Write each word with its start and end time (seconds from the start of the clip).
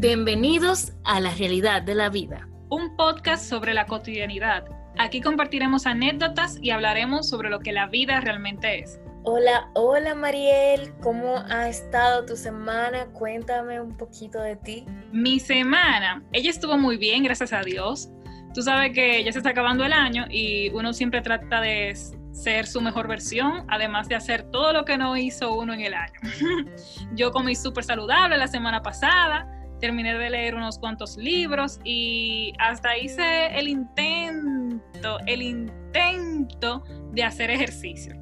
Bienvenidos 0.00 0.92
a 1.02 1.18
la 1.18 1.34
realidad 1.34 1.82
de 1.82 1.96
la 1.96 2.08
vida. 2.08 2.48
Un 2.70 2.94
podcast 2.94 3.44
sobre 3.44 3.74
la 3.74 3.86
cotidianidad. 3.86 4.64
Aquí 4.96 5.20
compartiremos 5.20 5.86
anécdotas 5.86 6.56
y 6.62 6.70
hablaremos 6.70 7.28
sobre 7.28 7.50
lo 7.50 7.58
que 7.58 7.72
la 7.72 7.88
vida 7.88 8.20
realmente 8.20 8.78
es. 8.78 9.00
Hola, 9.24 9.68
hola 9.74 10.14
Mariel, 10.14 10.92
¿cómo 11.02 11.42
ha 11.50 11.68
estado 11.68 12.24
tu 12.24 12.36
semana? 12.36 13.06
Cuéntame 13.06 13.80
un 13.80 13.96
poquito 13.96 14.40
de 14.40 14.54
ti. 14.54 14.86
Mi 15.10 15.40
semana, 15.40 16.22
ella 16.32 16.50
estuvo 16.50 16.78
muy 16.78 16.96
bien, 16.96 17.24
gracias 17.24 17.52
a 17.52 17.62
Dios. 17.62 18.08
Tú 18.54 18.62
sabes 18.62 18.92
que 18.92 19.24
ya 19.24 19.32
se 19.32 19.38
está 19.38 19.50
acabando 19.50 19.84
el 19.84 19.92
año 19.92 20.26
y 20.30 20.70
uno 20.70 20.92
siempre 20.92 21.22
trata 21.22 21.60
de 21.60 21.96
ser 22.30 22.68
su 22.68 22.80
mejor 22.80 23.08
versión, 23.08 23.64
además 23.66 24.08
de 24.08 24.14
hacer 24.14 24.44
todo 24.52 24.72
lo 24.72 24.84
que 24.84 24.96
no 24.96 25.16
hizo 25.16 25.54
uno 25.54 25.74
en 25.74 25.80
el 25.80 25.94
año. 25.94 26.20
Yo 27.16 27.32
comí 27.32 27.56
súper 27.56 27.82
saludable 27.82 28.36
la 28.36 28.46
semana 28.46 28.80
pasada, 28.80 29.57
terminé 29.78 30.16
de 30.16 30.30
leer 30.30 30.54
unos 30.54 30.78
cuantos 30.78 31.16
libros 31.16 31.80
y 31.84 32.52
hasta 32.58 32.96
hice 32.96 33.58
el 33.58 33.68
intento, 33.68 35.18
el 35.26 35.42
intento 35.42 36.84
de 37.12 37.24
hacer 37.24 37.50
ejercicio. 37.50 38.14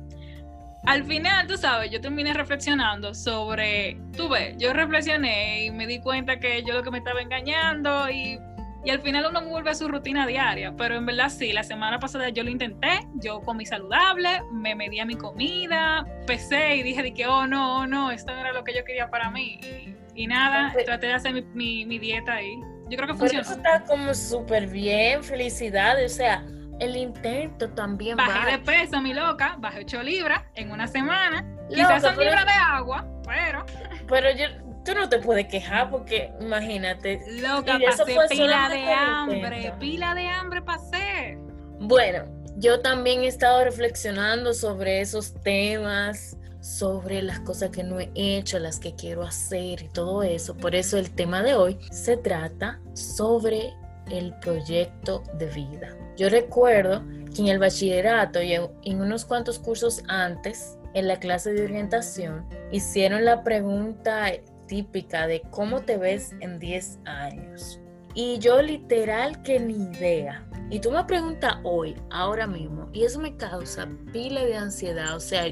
Al 0.84 1.04
final, 1.04 1.48
tú 1.48 1.56
sabes, 1.56 1.90
yo 1.90 2.00
terminé 2.00 2.32
reflexionando 2.32 3.12
sobre, 3.12 3.98
tú 4.16 4.28
ves, 4.28 4.56
yo 4.58 4.72
reflexioné 4.72 5.64
y 5.64 5.70
me 5.72 5.86
di 5.86 6.00
cuenta 6.00 6.38
que 6.38 6.62
yo 6.62 6.74
lo 6.74 6.82
que 6.84 6.92
me 6.92 6.98
estaba 6.98 7.20
engañando 7.20 8.08
y 8.08 8.38
y 8.86 8.90
al 8.90 9.00
final 9.00 9.26
uno 9.28 9.44
vuelve 9.44 9.70
a 9.70 9.74
su 9.74 9.88
rutina 9.88 10.28
diaria, 10.28 10.72
pero 10.76 10.94
en 10.94 11.04
verdad 11.04 11.28
sí, 11.28 11.52
la 11.52 11.64
semana 11.64 11.98
pasada 11.98 12.28
yo 12.28 12.44
lo 12.44 12.50
intenté, 12.50 13.00
yo 13.14 13.40
comí 13.40 13.66
saludable, 13.66 14.44
me 14.52 14.76
medí 14.76 15.00
a 15.00 15.04
mi 15.04 15.16
comida, 15.16 16.06
pesé 16.24 16.76
y 16.76 16.82
dije 16.84 17.02
de 17.02 17.12
que, 17.12 17.26
oh 17.26 17.48
no, 17.48 17.78
oh, 17.78 17.86
no, 17.88 18.12
esto 18.12 18.32
no 18.32 18.38
era 18.38 18.52
lo 18.52 18.62
que 18.62 18.72
yo 18.72 18.84
quería 18.84 19.10
para 19.10 19.28
mí. 19.28 19.58
Nada, 20.24 20.72
traté 20.84 21.08
de 21.08 21.12
hacer 21.14 21.34
mi, 21.54 21.84
mi, 21.84 21.98
dieta 21.98 22.34
ahí. 22.34 22.58
Yo 22.88 22.96
creo 22.96 23.08
que 23.08 23.14
funcionó. 23.14 23.42
Pero 23.42 23.42
eso 23.42 23.52
está 23.52 23.84
como 23.84 24.14
súper 24.14 24.68
bien, 24.68 25.22
felicidades, 25.22 26.12
o 26.12 26.16
sea, 26.16 26.44
el 26.80 26.96
intento 26.96 27.68
también. 27.70 28.16
Bajé 28.16 28.52
de 28.52 28.58
peso, 28.58 29.00
mi 29.00 29.12
loca, 29.12 29.56
bajé 29.58 29.80
8 29.80 30.02
libras 30.02 30.42
en 30.54 30.70
una 30.70 30.86
semana. 30.86 31.44
Quizás 31.68 32.02
son 32.02 32.16
libras 32.18 32.46
de 32.46 32.52
agua, 32.52 33.06
pero... 33.26 33.66
Pero 34.08 34.30
yo, 34.30 34.46
tú 34.84 34.94
no 34.94 35.08
te 35.08 35.18
puedes 35.18 35.46
quejar 35.48 35.90
porque 35.90 36.32
imagínate. 36.40 37.20
Loca, 37.40 37.78
pasé 37.84 38.04
pila 38.28 38.68
de 38.68 38.92
hambre, 38.92 39.72
pila 39.80 40.14
de 40.14 40.28
hambre 40.28 40.62
pasé. 40.62 41.36
Bueno, 41.80 42.24
yo 42.56 42.80
también 42.80 43.22
he 43.22 43.26
estado 43.26 43.64
reflexionando 43.64 44.54
sobre 44.54 45.00
esos 45.00 45.34
temas, 45.42 46.36
sobre 46.66 47.22
las 47.22 47.38
cosas 47.40 47.70
que 47.70 47.84
no 47.84 48.00
he 48.00 48.10
hecho, 48.16 48.58
las 48.58 48.80
que 48.80 48.94
quiero 48.94 49.22
hacer 49.22 49.82
y 49.82 49.88
todo 49.88 50.24
eso. 50.24 50.56
Por 50.56 50.74
eso 50.74 50.98
el 50.98 51.12
tema 51.12 51.44
de 51.44 51.54
hoy 51.54 51.78
se 51.92 52.16
trata 52.16 52.80
sobre 52.94 53.72
el 54.10 54.34
proyecto 54.40 55.22
de 55.38 55.46
vida. 55.46 55.96
Yo 56.16 56.28
recuerdo 56.28 57.04
que 57.34 57.42
en 57.42 57.48
el 57.48 57.60
bachillerato 57.60 58.42
y 58.42 58.54
en 58.54 59.00
unos 59.00 59.24
cuantos 59.24 59.60
cursos 59.60 60.02
antes, 60.08 60.76
en 60.94 61.06
la 61.06 61.20
clase 61.20 61.52
de 61.52 61.64
orientación, 61.64 62.44
hicieron 62.72 63.24
la 63.24 63.44
pregunta 63.44 64.32
típica 64.66 65.28
de 65.28 65.42
cómo 65.50 65.82
te 65.82 65.98
ves 65.98 66.34
en 66.40 66.58
10 66.58 66.98
años. 67.04 67.80
Y 68.14 68.38
yo 68.38 68.60
literal 68.60 69.42
que 69.42 69.60
ni 69.60 69.74
idea. 69.74 70.44
Y 70.68 70.80
tú 70.80 70.90
me 70.90 71.04
preguntas 71.04 71.58
hoy, 71.62 71.94
ahora 72.10 72.46
mismo, 72.46 72.88
y 72.92 73.04
eso 73.04 73.20
me 73.20 73.36
causa 73.36 73.88
pila 74.12 74.42
de 74.42 74.56
ansiedad. 74.56 75.14
O 75.14 75.20
sea, 75.20 75.44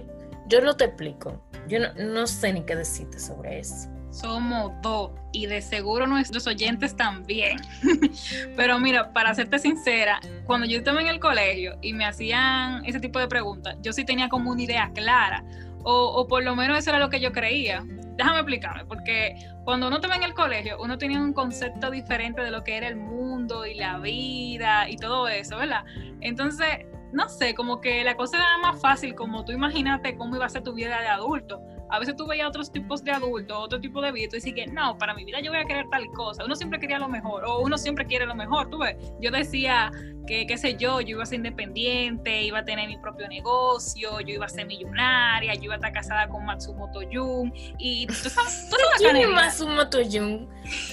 yo 0.49 0.61
no 0.61 0.77
te 0.77 0.85
explico. 0.85 1.43
Yo 1.69 1.79
no, 1.81 1.89
no 1.95 2.27
sé 2.27 2.53
ni 2.53 2.63
qué 2.63 2.77
decirte 2.77 3.19
sobre 3.19 3.61
eso. 3.61 3.89
Somos 4.11 4.73
dos 4.81 5.11
y 5.33 5.47
de 5.47 5.61
seguro 5.61 6.07
nuestros 6.07 6.47
oyentes 6.47 6.97
también. 6.97 7.59
Pero 8.57 8.79
mira, 8.79 9.13
para 9.13 9.35
serte 9.35 9.59
sincera, 9.59 10.21
cuando 10.47 10.67
yo 10.67 10.79
estaba 10.79 11.01
en 11.01 11.09
el 11.09 11.19
colegio 11.19 11.77
y 11.83 11.93
me 11.93 12.05
hacían 12.05 12.85
ese 12.85 13.01
tipo 13.01 13.19
de 13.19 13.27
preguntas, 13.27 13.77
yo 13.83 13.93
sí 13.93 14.05
tenía 14.05 14.29
como 14.29 14.53
una 14.53 14.63
idea 14.63 14.91
clara. 14.95 15.45
O, 15.83 15.93
o, 15.93 16.27
por 16.29 16.43
lo 16.45 16.55
menos 16.57 16.79
eso 16.79 16.91
era 16.91 16.99
lo 16.99 17.11
que 17.11 17.21
yo 17.21 17.33
creía 17.33 17.85
déjame 18.17 18.39
explicarme, 18.39 18.85
porque 18.85 19.37
cuando 19.65 19.89
uno 19.89 19.97
estaba 19.97 20.17
en 20.17 20.23
el 20.23 20.35
colegio, 20.35 20.77
uno 20.81 20.99
tenía 20.99 21.21
un 21.21 21.33
concepto 21.33 21.91
diferente 21.91 22.43
de 22.43 22.51
lo 22.51 22.63
que 22.63 22.77
era 22.77 22.89
el 22.89 22.97
mundo 22.97 23.67
y 23.67 23.75
la 23.75 23.99
vida 23.99 24.89
y 24.89 24.97
todo 24.97 25.29
eso, 25.29 25.57
¿verdad? 25.57 25.85
Entonces, 26.21 26.87
no 27.15 27.29
sé, 27.29 27.55
como 27.55 27.81
que 27.81 28.05
la 28.05 28.17
cosa 28.17 28.37
era 28.37 28.59
más 28.59 28.81
fácil, 28.81 29.15
como 29.15 29.45
tú 29.45 29.53
imagínate 29.53 30.17
cómo 30.17 30.37
iba 30.37 30.47
a 30.47 30.49
ser 30.49 30.63
tu 30.63 30.75
vida 30.75 31.01
de 31.01 31.09
adulto 31.09 31.61
a 31.95 31.99
veces 31.99 32.17
tú 32.17 32.27
veías 32.27 32.49
otros 32.49 32.73
tipos 32.73 33.05
de 33.05 33.13
adultos, 33.13 33.57
otro 33.57 33.81
tipo 33.81 34.03
de 34.03 34.11
vida, 34.11 34.25
y 34.25 34.29
tú 34.29 34.35
dices 34.35 34.53
que 34.55 34.67
no, 34.67 34.99
para 34.99 35.15
mi 35.15 35.25
vida 35.25 35.41
yo 35.41 35.53
voy 35.53 35.61
a 35.61 35.65
querer 35.65 35.87
tal 35.91 36.07
cosa. 36.09 36.45
Uno 36.45 36.57
siempre 36.57 36.81
quería 36.81 36.99
lo 36.99 37.09
mejor, 37.09 37.45
o 37.45 37.61
uno 37.61 37.79
siempre 37.79 38.05
quiere 38.07 38.27
lo 38.27 38.35
mejor, 38.35 38.69
tú 38.69 38.79
ves. 38.79 38.97
Yo 39.21 39.31
decía 39.31 39.93
que, 40.27 40.47
qué 40.47 40.59
sé 40.59 40.77
yo, 40.77 41.01
yo 41.01 41.11
iba 41.11 41.23
a 41.23 41.27
ser 41.27 41.37
independiente, 41.37 42.43
iba 42.43 42.61
a 42.61 42.65
tener 42.65 42.89
mi 42.89 42.97
propio 42.99 43.29
negocio, 43.29 44.21
yo 44.21 44.35
iba 44.35 44.47
a 44.47 44.49
ser 44.49 44.67
millonaria, 44.67 45.55
yo 45.55 45.65
iba 45.65 45.75
a 45.75 45.77
estar 45.77 45.93
casada 45.93 46.29
con 46.29 46.45
Matsumoto 46.45 47.01
Jun, 47.13 47.53
y 47.79 48.07
tú 48.07 48.15
sabes, 48.15 48.69
tú 48.71 48.77
¿Quién 48.99 49.17
es 49.17 49.29
Matsumoto 49.35 49.99
Jun? 50.11 50.49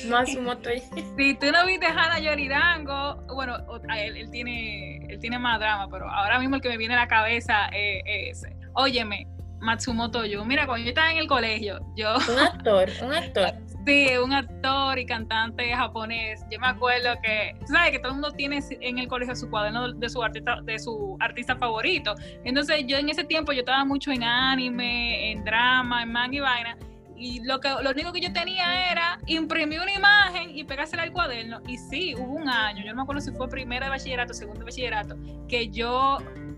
Matsumoto 0.08 0.70
Si 1.18 1.34
tú 1.36 1.52
no 1.52 1.66
viste 1.66 1.88
Hana 1.88 2.20
Yoridango, 2.20 3.24
bueno, 3.34 3.58
él, 3.96 4.18
él, 4.18 4.30
tiene, 4.30 5.01
él 5.12 5.20
tiene 5.20 5.38
más 5.38 5.60
drama, 5.60 5.88
pero 5.90 6.10
ahora 6.10 6.40
mismo 6.40 6.56
el 6.56 6.62
que 6.62 6.70
me 6.70 6.78
viene 6.78 6.94
a 6.96 6.98
la 6.98 7.08
cabeza 7.08 7.68
es 7.74 8.02
ese. 8.06 8.56
Óyeme, 8.74 9.28
Matsumoto 9.60 10.26
Yu. 10.26 10.44
Mira, 10.44 10.66
cuando 10.66 10.84
yo 10.84 10.90
estaba 10.90 11.12
en 11.12 11.18
el 11.18 11.28
colegio, 11.28 11.80
yo... 11.96 12.16
Un 12.16 12.40
actor, 12.40 12.90
un 13.04 13.14
actor. 13.14 13.54
sí, 13.86 14.08
un 14.18 14.34
actor 14.34 14.98
y 14.98 15.06
cantante 15.06 15.72
japonés. 15.72 16.44
Yo 16.50 16.60
me 16.60 16.68
acuerdo 16.68 17.10
que, 17.22 17.56
¿sabes? 17.66 17.92
Que 17.92 18.00
todo 18.00 18.10
el 18.10 18.14
mundo 18.16 18.32
tiene 18.32 18.60
en 18.70 18.98
el 18.98 19.08
colegio 19.08 19.36
su 19.36 19.50
cuaderno 19.50 19.94
de 19.94 20.10
su 20.10 20.24
artista, 20.24 20.60
de 20.64 20.80
su 20.80 21.18
artista 21.20 21.56
favorito. 21.56 22.16
Entonces 22.44 22.86
yo 22.88 22.98
en 22.98 23.10
ese 23.10 23.24
tiempo 23.24 23.52
yo 23.52 23.60
estaba 23.60 23.86
mucho 23.86 24.12
en 24.12 24.24
anime, 24.24 25.32
en 25.32 25.44
drama, 25.44 26.04
en 26.04 26.12
manga 26.12 26.38
y 26.38 26.40
vaina 26.40 26.78
y 27.22 27.40
lo, 27.44 27.60
que, 27.60 27.70
lo 27.70 27.92
único 27.92 28.12
que 28.12 28.20
yo 28.20 28.34
tenía 28.34 28.92
era 28.92 29.20
imprimir 29.28 29.80
una 29.80 29.94
imagen 29.94 30.58
y 30.58 30.64
pegársela 30.64 31.04
al 31.04 31.12
cuaderno. 31.12 31.62
Y 31.68 31.78
sí, 31.78 32.16
hubo 32.16 32.34
un 32.34 32.50
año, 32.50 32.84
yo 32.84 32.90
no 32.90 32.96
me 32.96 33.02
acuerdo 33.04 33.22
si 33.22 33.32
fue 33.32 33.48
primero 33.48 33.86
de 33.86 33.92
bachillerato, 33.92 34.34
segundo 34.34 34.60
de 34.60 34.66
bachillerato, 34.66 35.16
que 35.48 35.70
yo 35.70 36.18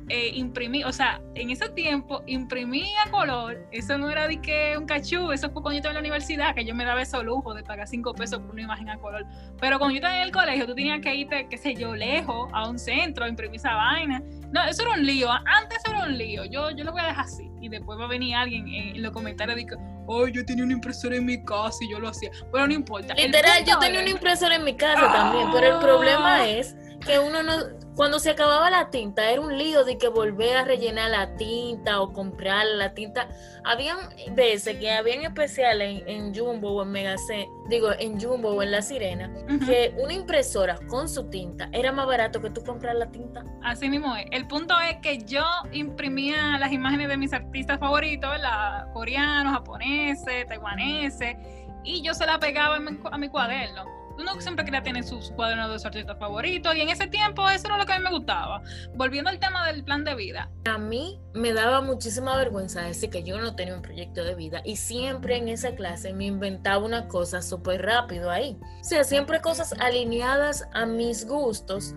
eh, 0.09 0.31
imprimí, 0.34 0.84
o 0.84 0.91
sea, 0.91 1.22
en 1.36 1.50
ese 1.50 1.69
tiempo 1.69 2.24
imprimí 2.28 2.84
a 3.06 3.09
color, 3.09 3.66
eso 3.72 3.97
no 3.97 4.09
era 4.09 4.28
de 4.28 4.41
que 4.41 4.78
un 4.78 4.86
cachú, 4.86 5.31
eso 5.31 5.50
fue 5.52 5.62
cuando 5.62 5.72
yo 5.72 5.78
estaba 5.78 5.91
en 5.91 5.96
la 5.96 6.00
universidad, 6.02 6.53
que 6.53 6.66
yo 6.66 6.75
me 6.75 6.84
daba 6.84 7.02
ese 7.02 7.22
lujo 7.24 7.53
de 7.53 7.64
pagar 7.64 7.88
cinco 7.88 8.14
pesos 8.14 8.40
por 8.40 8.52
una 8.52 8.64
imagen 8.64 8.90
a 8.90 8.97
color. 8.97 9.25
Pero 9.59 9.80
cuando 9.80 9.94
yo 9.94 9.97
estaba 9.97 10.18
en 10.18 10.24
el 10.24 10.31
colegio, 10.31 10.66
tú 10.66 10.75
tenías 10.75 11.00
que 11.02 11.16
irte, 11.16 11.47
qué 11.50 11.58
sé 11.58 11.74
yo, 11.75 11.96
lejos, 11.96 12.50
a 12.53 12.68
un 12.68 12.78
centro, 12.78 13.25
a 13.25 13.30
imprimir 13.30 13.56
esa 13.56 13.75
vaina. 13.75 14.22
No, 14.52 14.64
eso 14.66 14.84
era 14.84 14.94
un 14.94 15.06
lío, 15.06 15.31
antes 15.31 15.80
era 15.88 16.03
un 16.03 16.18
lío, 16.18 16.44
yo, 16.46 16.72
yo 16.72 16.84
lo 16.84 16.91
voy 16.91 17.02
a 17.02 17.08
dejar 17.08 17.25
así. 17.25 17.50
Y 17.62 17.70
después 17.70 17.97
va 17.97 18.03
a 18.03 18.08
venir 18.08 18.35
alguien 18.35 18.68
en, 18.68 19.02
los 19.02 19.12
comentarios 19.14 19.58
y 19.58 19.66
que, 19.66 19.75
oh, 20.08 20.28
yo 20.28 20.46
tenía 20.46 20.66
una 20.66 20.74
impresora 20.74 21.16
en 21.16 21.25
mi 21.25 21.44
casa 21.46 21.78
y 21.81 21.91
yo 21.91 22.00
lo 22.00 22.09
hacía. 22.09 22.30
Pero 22.52 22.68
no 22.68 22.74
importa. 22.74 23.14
Literal, 23.14 23.64
yo 23.66 23.80
tenía 23.80 24.02
una 24.02 24.09
impresora 24.09 24.56
en 24.56 24.66
mi 24.66 24.75
casa 24.75 25.12
también, 25.14 25.47
pero 25.53 25.75
el 25.75 25.80
problema 25.80 26.35
ah. 26.35 26.50
es 26.50 26.75
que 27.06 27.19
uno 27.19 27.44
no, 27.44 27.53
cuando 27.96 28.18
se 28.19 28.31
acababa 28.31 28.69
la 28.69 28.90
tinta 28.90 29.30
era 29.30 29.40
un 29.40 29.58
lío 29.58 29.84
de 29.84 29.97
que 29.97 30.08
volver 30.08 30.58
a 30.58 30.64
rellenar 30.64 31.12
la 31.12 31.36
tinta 31.36 32.02
o 32.02 32.12
comprar 32.12 32.66
la 32.66 32.94
tinta. 32.94 33.28
Habían 33.64 33.97
veces 34.31 34.78
que 34.78 34.91
habían 34.91 35.24
especiales 35.24 36.03
en, 36.08 36.34
Jumbo 36.34 36.72
o 36.72 36.84
en 36.84 36.91
Megacen, 36.91 37.47
digo, 37.69 37.90
en 38.00 38.19
Jumbo 38.19 38.50
o 38.50 38.64
en 38.64 38.72
La 38.72 38.81
Sirena, 38.81 39.31
que 39.66 39.94
una 40.02 40.14
impresora 40.14 40.80
con 40.88 41.08
su 41.08 41.30
tinta 41.30 41.69
era 41.72 41.91
más 41.91 42.08
barato 42.08 42.41
que 42.41 42.50
tú 42.50 42.64
comprar 42.64 42.96
la 42.96 43.12
tinta. 43.12 43.44
Así 43.62 43.90
mismo 43.90 44.16
es. 44.16 44.25
El 44.31 44.47
punto 44.47 44.74
es 44.80 44.97
que 44.97 45.20
yo 45.24 45.46
imprimía 45.72 46.58
las 46.58 46.72
imágenes 46.72 47.09
de 47.09 47.18
mis 47.18 47.34
artistas 47.34 47.80
favoritos, 47.80 48.30
¿verdad? 48.30 48.91
coreanos, 48.94 49.53
japoneses, 49.53 50.47
taiwaneses, 50.47 51.35
y 51.84 52.02
yo 52.02 52.14
se 52.14 52.26
la 52.26 52.40
pegaba 52.40 52.78
a 52.78 53.17
mi 53.17 53.29
cuaderno 53.29 54.03
uno 54.17 54.39
siempre 54.39 54.65
quería 54.65 54.83
tener 54.83 55.03
sus 55.03 55.31
cuadernos 55.31 55.69
de 55.71 55.79
sus 55.79 55.85
artistas 55.85 56.17
favoritos 56.17 56.75
y 56.75 56.81
en 56.81 56.89
ese 56.89 57.07
tiempo 57.07 57.49
eso 57.49 57.67
era 57.67 57.77
lo 57.77 57.85
que 57.85 57.93
a 57.93 57.97
mí 57.97 58.03
me 58.03 58.11
gustaba. 58.11 58.61
Volviendo 58.95 59.29
al 59.29 59.39
tema 59.39 59.67
del 59.67 59.83
plan 59.83 60.03
de 60.03 60.15
vida. 60.15 60.49
A 60.65 60.77
mí 60.77 61.19
me 61.33 61.53
daba 61.53 61.81
muchísima 61.81 62.35
vergüenza 62.37 62.81
decir 62.81 63.09
que 63.09 63.23
yo 63.23 63.39
no 63.39 63.55
tenía 63.55 63.75
un 63.75 63.81
proyecto 63.81 64.23
de 64.23 64.35
vida 64.35 64.61
y 64.63 64.75
siempre 64.75 65.37
en 65.37 65.49
esa 65.49 65.75
clase 65.75 66.13
me 66.13 66.25
inventaba 66.25 66.83
una 66.83 67.07
cosa 67.07 67.41
súper 67.41 67.81
rápido 67.81 68.29
ahí. 68.29 68.57
O 68.81 68.83
sea, 68.83 69.03
siempre 69.03 69.41
cosas 69.41 69.73
alineadas 69.79 70.67
a 70.73 70.85
mis 70.85 71.25
gustos, 71.25 71.95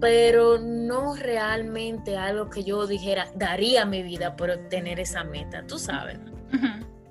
pero 0.00 0.58
no 0.58 1.16
realmente 1.16 2.16
algo 2.16 2.50
que 2.50 2.64
yo 2.64 2.86
dijera, 2.86 3.28
daría 3.34 3.84
mi 3.84 4.02
vida 4.02 4.36
por 4.36 4.50
obtener 4.50 5.00
esa 5.00 5.24
meta, 5.24 5.66
tú 5.66 5.78
sabes 5.78 6.18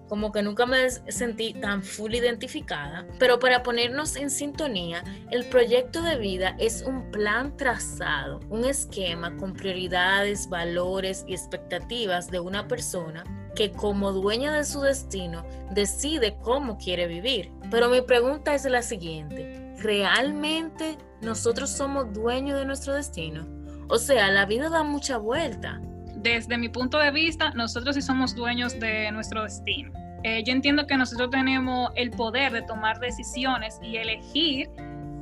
como 0.08 0.32
que 0.32 0.42
nunca 0.42 0.66
me 0.66 0.90
sentí 0.90 1.54
tan 1.54 1.84
full 1.84 2.14
identificada, 2.14 3.06
pero 3.20 3.40
para 3.40 3.64
ponernos 3.64 4.16
en 4.16 4.30
sintonía, 4.30 5.04
el 5.32 5.46
proyecto 5.46 6.02
de 6.02 6.18
vida 6.18 6.56
es 6.60 6.82
un 6.82 7.12
plan 7.12 7.56
trazado, 7.58 8.40
un 8.50 8.66
esquema 8.66 9.36
con 9.38 9.54
prioridades, 9.54 10.50
valores 10.50 11.26
y 11.28 11.34
expectativas 11.34 12.30
de 12.30 12.40
una 12.40 12.68
persona 12.68 13.24
que 13.56 13.72
como 13.72 14.14
dueño 14.14 14.52
de 14.52 14.64
su 14.64 14.82
destino 14.82 15.44
decide 15.72 16.38
cómo 16.44 16.78
quiere 16.78 17.08
vivir. 17.08 17.52
Pero 17.72 17.90
mi 17.90 18.02
pregunta 18.02 18.54
es 18.54 18.66
la 18.66 18.84
siguiente, 18.84 19.74
¿realmente 19.80 20.98
nosotros 21.22 21.70
somos 21.72 22.14
dueños 22.14 22.60
de 22.60 22.66
nuestro 22.66 22.94
destino? 22.94 23.48
O 23.90 23.98
sea, 23.98 24.30
la 24.30 24.46
vida 24.46 24.70
da 24.70 24.84
mucha 24.84 25.18
vuelta. 25.18 25.82
Desde 26.28 26.58
mi 26.58 26.68
punto 26.68 27.00
de 27.00 27.10
vista, 27.10 27.52
nosotros 27.52 27.96
sí 27.96 28.02
somos 28.02 28.36
dueños 28.36 28.78
de 28.82 29.10
nuestro 29.14 29.44
destino. 29.44 29.94
Eh, 30.24 30.44
yo 30.44 30.52
entiendo 30.52 30.86
que 30.86 30.98
nosotros 30.98 31.30
tenemos 31.30 31.90
el 31.96 32.12
poder 32.12 32.52
de 32.52 32.64
tomar 32.64 33.00
decisiones 33.00 33.80
y 33.82 33.96
elegir 33.96 34.70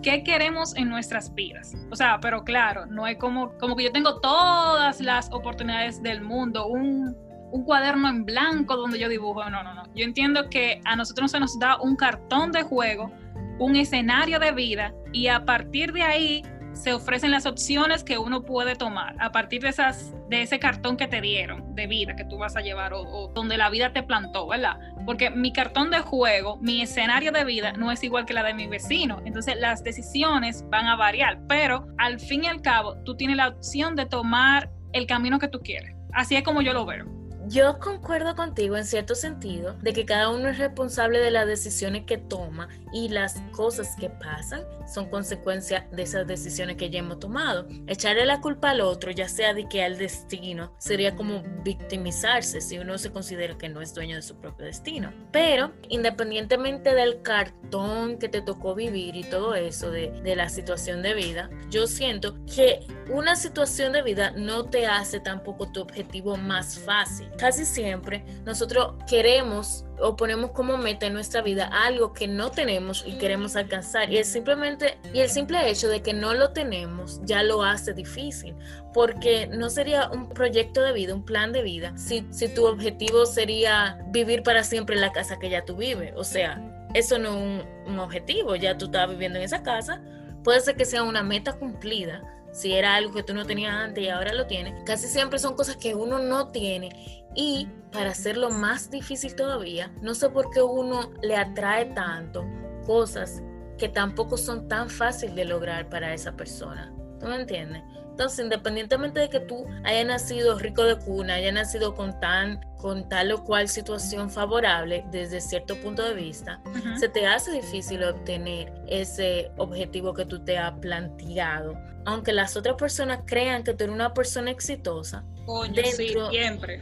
qué 0.01 0.23
queremos 0.23 0.75
en 0.75 0.89
nuestras 0.89 1.31
vidas. 1.35 1.75
O 1.91 1.95
sea, 1.95 2.19
pero 2.19 2.43
claro, 2.43 2.87
no 2.87 3.05
es 3.05 3.17
como, 3.17 3.55
como 3.59 3.75
que 3.75 3.83
yo 3.83 3.91
tengo 3.91 4.19
todas 4.19 4.99
las 4.99 5.31
oportunidades 5.31 6.01
del 6.01 6.21
mundo, 6.23 6.65
un, 6.65 7.15
un 7.51 7.63
cuaderno 7.65 8.09
en 8.09 8.25
blanco 8.25 8.75
donde 8.75 8.97
yo 8.97 9.07
dibujo. 9.07 9.47
No, 9.47 9.61
no, 9.61 9.75
no. 9.75 9.83
Yo 9.93 10.05
entiendo 10.05 10.49
que 10.49 10.81
a 10.85 10.95
nosotros 10.95 11.29
se 11.29 11.39
nos 11.39 11.59
da 11.59 11.79
un 11.79 11.95
cartón 11.95 12.51
de 12.51 12.63
juego, 12.63 13.11
un 13.59 13.75
escenario 13.75 14.39
de 14.39 14.51
vida 14.53 14.91
y 15.13 15.27
a 15.27 15.45
partir 15.45 15.93
de 15.93 16.01
ahí 16.01 16.43
se 16.75 16.93
ofrecen 16.93 17.31
las 17.31 17.45
opciones 17.45 18.03
que 18.03 18.17
uno 18.17 18.43
puede 18.43 18.75
tomar 18.75 19.15
a 19.19 19.31
partir 19.31 19.61
de 19.61 19.69
esas 19.69 20.13
de 20.29 20.41
ese 20.41 20.59
cartón 20.59 20.97
que 20.97 21.07
te 21.07 21.21
dieron 21.21 21.75
de 21.75 21.87
vida 21.87 22.15
que 22.15 22.25
tú 22.25 22.37
vas 22.37 22.55
a 22.55 22.61
llevar 22.61 22.93
o, 22.93 23.31
donde 23.33 23.57
la 23.57 23.69
vida 23.69 23.93
te 23.93 24.03
plantó, 24.03 24.47
¿verdad? 24.47 24.79
Porque 25.05 25.29
mi 25.29 25.53
cartón 25.53 25.91
de 25.91 25.99
juego, 25.99 26.57
mi 26.57 26.81
escenario 26.81 27.31
de 27.31 27.43
vida 27.45 27.73
no 27.73 27.91
es 27.91 28.03
igual 28.03 28.25
que 28.25 28.33
la 28.33 28.43
de 28.43 28.53
mi 28.53 28.67
vecino, 28.67 29.21
entonces 29.25 29.55
las 29.57 29.83
decisiones 29.83 30.65
van 30.69 30.87
a 30.87 30.95
variar, 30.95 31.39
pero 31.47 31.87
al 31.97 32.19
fin 32.19 32.43
y 32.43 32.47
al 32.47 32.61
cabo 32.61 32.97
tú 33.03 33.15
tienes 33.15 33.37
la 33.37 33.49
opción 33.49 33.95
de 33.95 34.05
tomar 34.05 34.71
el 34.93 35.05
camino 35.05 35.39
que 35.39 35.47
tú 35.47 35.59
quieres. 35.59 35.95
Así 36.13 36.35
es 36.35 36.43
como 36.43 36.61
yo 36.61 36.73
lo 36.73 36.85
veo. 36.85 37.05
Yo 37.47 37.77
concuerdo 37.79 38.35
contigo 38.35 38.75
en 38.75 38.85
cierto 38.85 39.13
sentido 39.13 39.73
de 39.73 39.93
que 39.93 40.05
cada 40.05 40.29
uno 40.29 40.47
es 40.47 40.57
responsable 40.57 41.19
de 41.19 41.29
las 41.29 41.45
decisiones 41.45 42.03
que 42.05 42.17
toma 42.17 42.69
y 42.95 43.09
las 43.09 43.41
cosas 43.51 43.93
que 43.99 44.09
pasan 44.09 44.63
son 44.87 45.09
consecuencia 45.09 45.85
de 45.91 46.03
esas 46.03 46.25
decisiones 46.25 46.77
que 46.77 46.89
ya 46.89 46.99
hemos 46.99 47.19
tomado. 47.19 47.67
Echarle 47.87 48.25
la 48.25 48.39
culpa 48.39 48.69
al 48.69 48.79
otro, 48.79 49.11
ya 49.11 49.27
sea 49.27 49.53
de 49.53 49.67
que 49.67 49.83
al 49.83 49.97
destino, 49.97 50.73
sería 50.77 51.13
como 51.13 51.43
victimizarse 51.65 52.61
si 52.61 52.79
uno 52.79 52.97
se 52.97 53.11
considera 53.11 53.57
que 53.57 53.67
no 53.67 53.81
es 53.81 53.93
dueño 53.93 54.15
de 54.15 54.21
su 54.21 54.37
propio 54.37 54.65
destino. 54.65 55.11
Pero 55.33 55.73
independientemente 55.89 56.95
del 56.95 57.21
cartón 57.21 58.17
que 58.17 58.29
te 58.29 58.41
tocó 58.41 58.75
vivir 58.75 59.17
y 59.17 59.25
todo 59.25 59.55
eso 59.55 59.91
de, 59.91 60.11
de 60.21 60.35
la 60.37 60.47
situación 60.47 61.01
de 61.01 61.15
vida, 61.15 61.49
yo 61.69 61.87
siento 61.87 62.37
que 62.45 62.87
una 63.11 63.35
situación 63.35 63.91
de 63.91 64.03
vida 64.03 64.31
no 64.31 64.63
te 64.63 64.87
hace 64.87 65.19
tampoco 65.19 65.69
tu 65.69 65.81
objetivo 65.81 66.37
más 66.37 66.79
fácil 66.79 67.29
casi 67.37 67.65
siempre 67.65 68.23
nosotros 68.45 68.95
queremos 69.07 69.85
o 69.99 70.15
ponemos 70.15 70.51
como 70.51 70.77
meta 70.77 71.05
en 71.05 71.13
nuestra 71.13 71.41
vida 71.41 71.69
algo 71.71 72.13
que 72.13 72.27
no 72.27 72.51
tenemos 72.51 72.84
y 73.05 73.17
queremos 73.17 73.55
alcanzar. 73.55 74.11
Y 74.11 74.17
el, 74.17 74.25
simplemente, 74.25 74.97
y 75.13 75.19
el 75.19 75.29
simple 75.29 75.69
hecho 75.69 75.87
de 75.87 76.01
que 76.01 76.13
no 76.13 76.33
lo 76.33 76.51
tenemos 76.51 77.19
ya 77.23 77.43
lo 77.43 77.63
hace 77.63 77.93
difícil, 77.93 78.55
porque 78.93 79.47
no 79.47 79.69
sería 79.69 80.09
un 80.09 80.29
proyecto 80.29 80.81
de 80.81 80.93
vida, 80.93 81.13
un 81.13 81.25
plan 81.25 81.51
de 81.51 81.61
vida, 81.61 81.97
si, 81.97 82.25
si 82.31 82.47
tu 82.47 82.65
objetivo 82.65 83.25
sería 83.25 83.99
vivir 84.07 84.43
para 84.43 84.63
siempre 84.63 84.95
en 84.95 85.01
la 85.01 85.11
casa 85.11 85.39
que 85.39 85.49
ya 85.49 85.65
tú 85.65 85.75
vives. 85.75 86.13
O 86.15 86.23
sea, 86.23 86.61
eso 86.93 87.17
no 87.17 87.29
es 87.29 87.35
un, 87.35 87.91
un 87.93 87.99
objetivo, 87.99 88.55
ya 88.55 88.77
tú 88.77 88.85
estás 88.85 89.09
viviendo 89.09 89.39
en 89.39 89.45
esa 89.45 89.63
casa. 89.63 90.01
Puede 90.43 90.61
ser 90.61 90.75
que 90.75 90.85
sea 90.85 91.03
una 91.03 91.23
meta 91.23 91.53
cumplida, 91.53 92.21
si 92.55 92.71
era 92.71 92.95
algo 92.95 93.13
que 93.13 93.23
tú 93.23 93.33
no 93.33 93.45
tenías 93.45 93.73
antes 93.73 94.01
y 94.01 94.07
ahora 94.07 94.33
lo 94.33 94.47
tienes, 94.47 94.81
casi 94.85 95.07
siempre 95.07 95.39
son 95.39 95.55
cosas 95.55 95.75
que 95.75 95.93
uno 95.93 96.19
no 96.19 96.51
tiene 96.51 97.25
y 97.35 97.67
para 97.91 98.11
hacerlo 98.11 98.49
más 98.49 98.89
difícil 98.89 99.35
todavía, 99.35 99.91
no 100.01 100.15
sé 100.15 100.29
por 100.29 100.49
qué 100.51 100.61
uno 100.61 101.11
le 101.21 101.35
atrae 101.35 101.85
tanto 101.87 102.45
cosas 102.85 103.41
que 103.77 103.89
tampoco 103.89 104.37
son 104.37 104.67
tan 104.67 104.89
fáciles 104.89 105.35
de 105.35 105.45
lograr 105.45 105.89
para 105.89 106.13
esa 106.13 106.37
persona. 106.37 106.93
¿Tú 107.19 107.27
me 107.27 107.35
entiendes? 107.35 107.83
Entonces, 108.15 108.39
independientemente 108.39 109.19
de 109.19 109.29
que 109.29 109.41
tú 109.41 109.65
hayas 109.83 110.05
nacido 110.05 110.57
rico 110.57 110.83
de 110.83 110.97
cuna, 110.97 111.33
hayas 111.33 111.53
nacido 111.53 111.95
con 111.95 112.17
tan 112.21 112.61
con 112.77 113.09
tal 113.09 113.31
o 113.31 113.43
cual 113.43 113.67
situación 113.67 114.29
favorable 114.29 115.03
desde 115.11 115.41
cierto 115.41 115.75
punto 115.81 116.03
de 116.03 116.13
vista, 116.13 116.61
se 116.99 117.09
te 117.09 117.25
hace 117.25 117.51
difícil 117.51 118.03
obtener 118.03 118.71
ese 118.87 119.51
objetivo 119.57 120.13
que 120.13 120.23
tú 120.23 120.45
te 120.45 120.57
has 120.57 120.71
planteado. 120.79 121.73
Aunque 122.05 122.31
las 122.31 122.55
otras 122.55 122.75
personas 122.75 123.21
crean 123.25 123.63
que 123.63 123.73
tú 123.73 123.85
eres 123.85 123.95
una 123.95 124.13
persona 124.13 124.51
exitosa, 124.51 125.25
dentro, 125.73 126.29
siempre. 126.29 126.81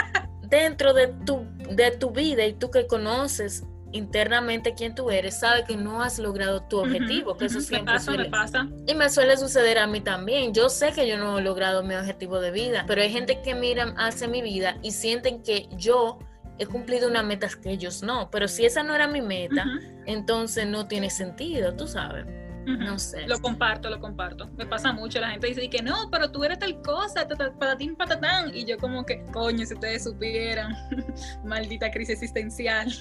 dentro 0.42 0.92
de 0.92 1.06
tu, 1.24 1.46
de 1.70 1.92
tu 1.92 2.10
vida 2.10 2.44
y 2.44 2.52
tú 2.54 2.70
que 2.70 2.86
conoces 2.86 3.64
internamente 3.94 4.74
quién 4.74 4.94
tú 4.94 5.10
eres, 5.10 5.38
sabe 5.38 5.64
que 5.64 5.76
no 5.76 6.02
has 6.02 6.18
logrado 6.18 6.62
tu 6.64 6.80
objetivo, 6.80 7.36
que 7.36 7.46
eso 7.46 7.60
siempre 7.60 7.94
me 8.16 8.24
pasa. 8.26 8.68
Y 8.86 8.94
me 8.94 9.08
suele 9.08 9.36
suceder 9.36 9.78
a 9.78 9.86
mí 9.86 10.00
también. 10.00 10.52
Yo 10.52 10.68
sé 10.68 10.92
que 10.92 11.06
yo 11.06 11.16
no 11.16 11.38
he 11.38 11.42
logrado 11.42 11.84
mi 11.84 11.94
objetivo 11.94 12.40
de 12.40 12.50
vida, 12.50 12.84
pero 12.88 13.02
hay 13.02 13.10
gente 13.10 13.40
que 13.42 13.54
mira 13.54 13.94
hacia 13.96 14.26
mi 14.26 14.42
vida 14.42 14.78
y 14.82 14.90
sienten 14.90 15.42
que 15.42 15.68
yo 15.76 16.18
he 16.58 16.66
cumplido 16.66 17.08
una 17.08 17.22
meta 17.22 17.48
que 17.62 17.70
ellos 17.70 18.02
no. 18.02 18.30
Pero 18.30 18.48
si 18.48 18.66
esa 18.66 18.82
no 18.82 18.94
era 18.94 19.06
mi 19.06 19.22
meta, 19.22 19.64
entonces 20.06 20.66
no 20.66 20.88
tiene 20.88 21.08
sentido, 21.08 21.74
tú 21.74 21.86
sabes. 21.86 22.26
No 22.66 22.98
sé. 22.98 23.26
Lo 23.26 23.40
comparto, 23.40 23.90
lo 23.90 24.00
comparto. 24.00 24.48
Me 24.56 24.66
pasa 24.66 24.92
mucho. 24.92 25.20
La 25.20 25.30
gente 25.30 25.48
dice 25.48 25.68
que 25.68 25.82
no, 25.82 26.08
pero 26.10 26.30
tú 26.30 26.44
eres 26.44 26.58
tal 26.58 26.80
cosa, 26.82 27.26
patatín, 27.58 27.96
patatán. 27.96 28.54
Y 28.54 28.64
yo, 28.64 28.78
como 28.78 29.04
que, 29.04 29.24
coño, 29.32 29.64
si 29.66 29.74
ustedes 29.74 30.04
supieran. 30.04 30.74
Maldita 31.44 31.90
crisis 31.90 32.14
existencial. 32.14 32.92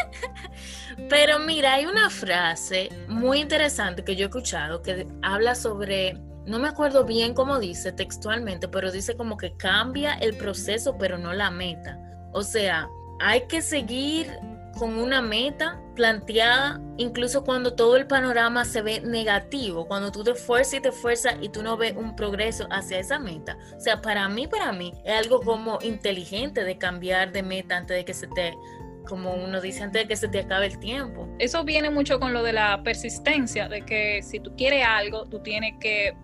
pero 1.08 1.38
mira, 1.40 1.74
hay 1.74 1.86
una 1.86 2.10
frase 2.10 2.88
muy 3.08 3.40
interesante 3.40 4.04
que 4.04 4.16
yo 4.16 4.24
he 4.24 4.28
escuchado 4.28 4.82
que 4.82 5.06
habla 5.22 5.54
sobre. 5.54 6.14
No 6.46 6.58
me 6.58 6.68
acuerdo 6.68 7.04
bien 7.04 7.34
cómo 7.34 7.58
dice 7.58 7.92
textualmente, 7.92 8.68
pero 8.68 8.90
dice 8.90 9.16
como 9.16 9.36
que 9.36 9.54
cambia 9.56 10.14
el 10.14 10.34
proceso, 10.34 10.96
pero 10.98 11.18
no 11.18 11.34
la 11.34 11.50
meta. 11.50 11.98
O 12.32 12.42
sea, 12.42 12.88
hay 13.20 13.46
que 13.48 13.60
seguir 13.60 14.30
con 14.78 14.98
una 14.98 15.20
meta 15.20 15.80
planteada, 15.94 16.80
incluso 16.96 17.44
cuando 17.44 17.74
todo 17.74 17.96
el 17.96 18.06
panorama 18.06 18.64
se 18.64 18.82
ve 18.82 19.00
negativo, 19.00 19.86
cuando 19.86 20.12
tú 20.12 20.22
te 20.22 20.30
esfuerzas 20.30 20.74
y 20.74 20.80
te 20.80 20.88
esfuerzas 20.88 21.36
y 21.40 21.48
tú 21.48 21.62
no 21.62 21.76
ves 21.76 21.94
un 21.96 22.14
progreso 22.14 22.66
hacia 22.70 22.98
esa 22.98 23.18
meta. 23.18 23.58
O 23.76 23.80
sea, 23.80 24.00
para 24.00 24.28
mí, 24.28 24.46
para 24.46 24.72
mí, 24.72 24.92
es 25.04 25.14
algo 25.14 25.40
como 25.40 25.78
inteligente 25.82 26.64
de 26.64 26.78
cambiar 26.78 27.32
de 27.32 27.42
meta 27.42 27.76
antes 27.76 27.96
de 27.96 28.04
que 28.04 28.14
se 28.14 28.28
te 28.28 28.54
como 29.08 29.32
uno 29.32 29.60
dice 29.60 29.82
antes 29.82 30.02
de 30.02 30.08
que 30.08 30.16
se 30.16 30.28
te 30.28 30.40
acabe 30.40 30.66
el 30.66 30.78
tiempo. 30.78 31.28
Eso 31.38 31.64
viene 31.64 31.90
mucho 31.90 32.20
con 32.20 32.34
lo 32.34 32.42
de 32.42 32.52
la 32.52 32.82
persistencia, 32.82 33.66
de 33.66 33.82
que 33.82 34.22
si 34.22 34.38
tú 34.38 34.54
quieres 34.54 34.84
algo, 34.86 35.24
tú 35.24 35.40
tienes 35.42 35.74
que 35.80 36.14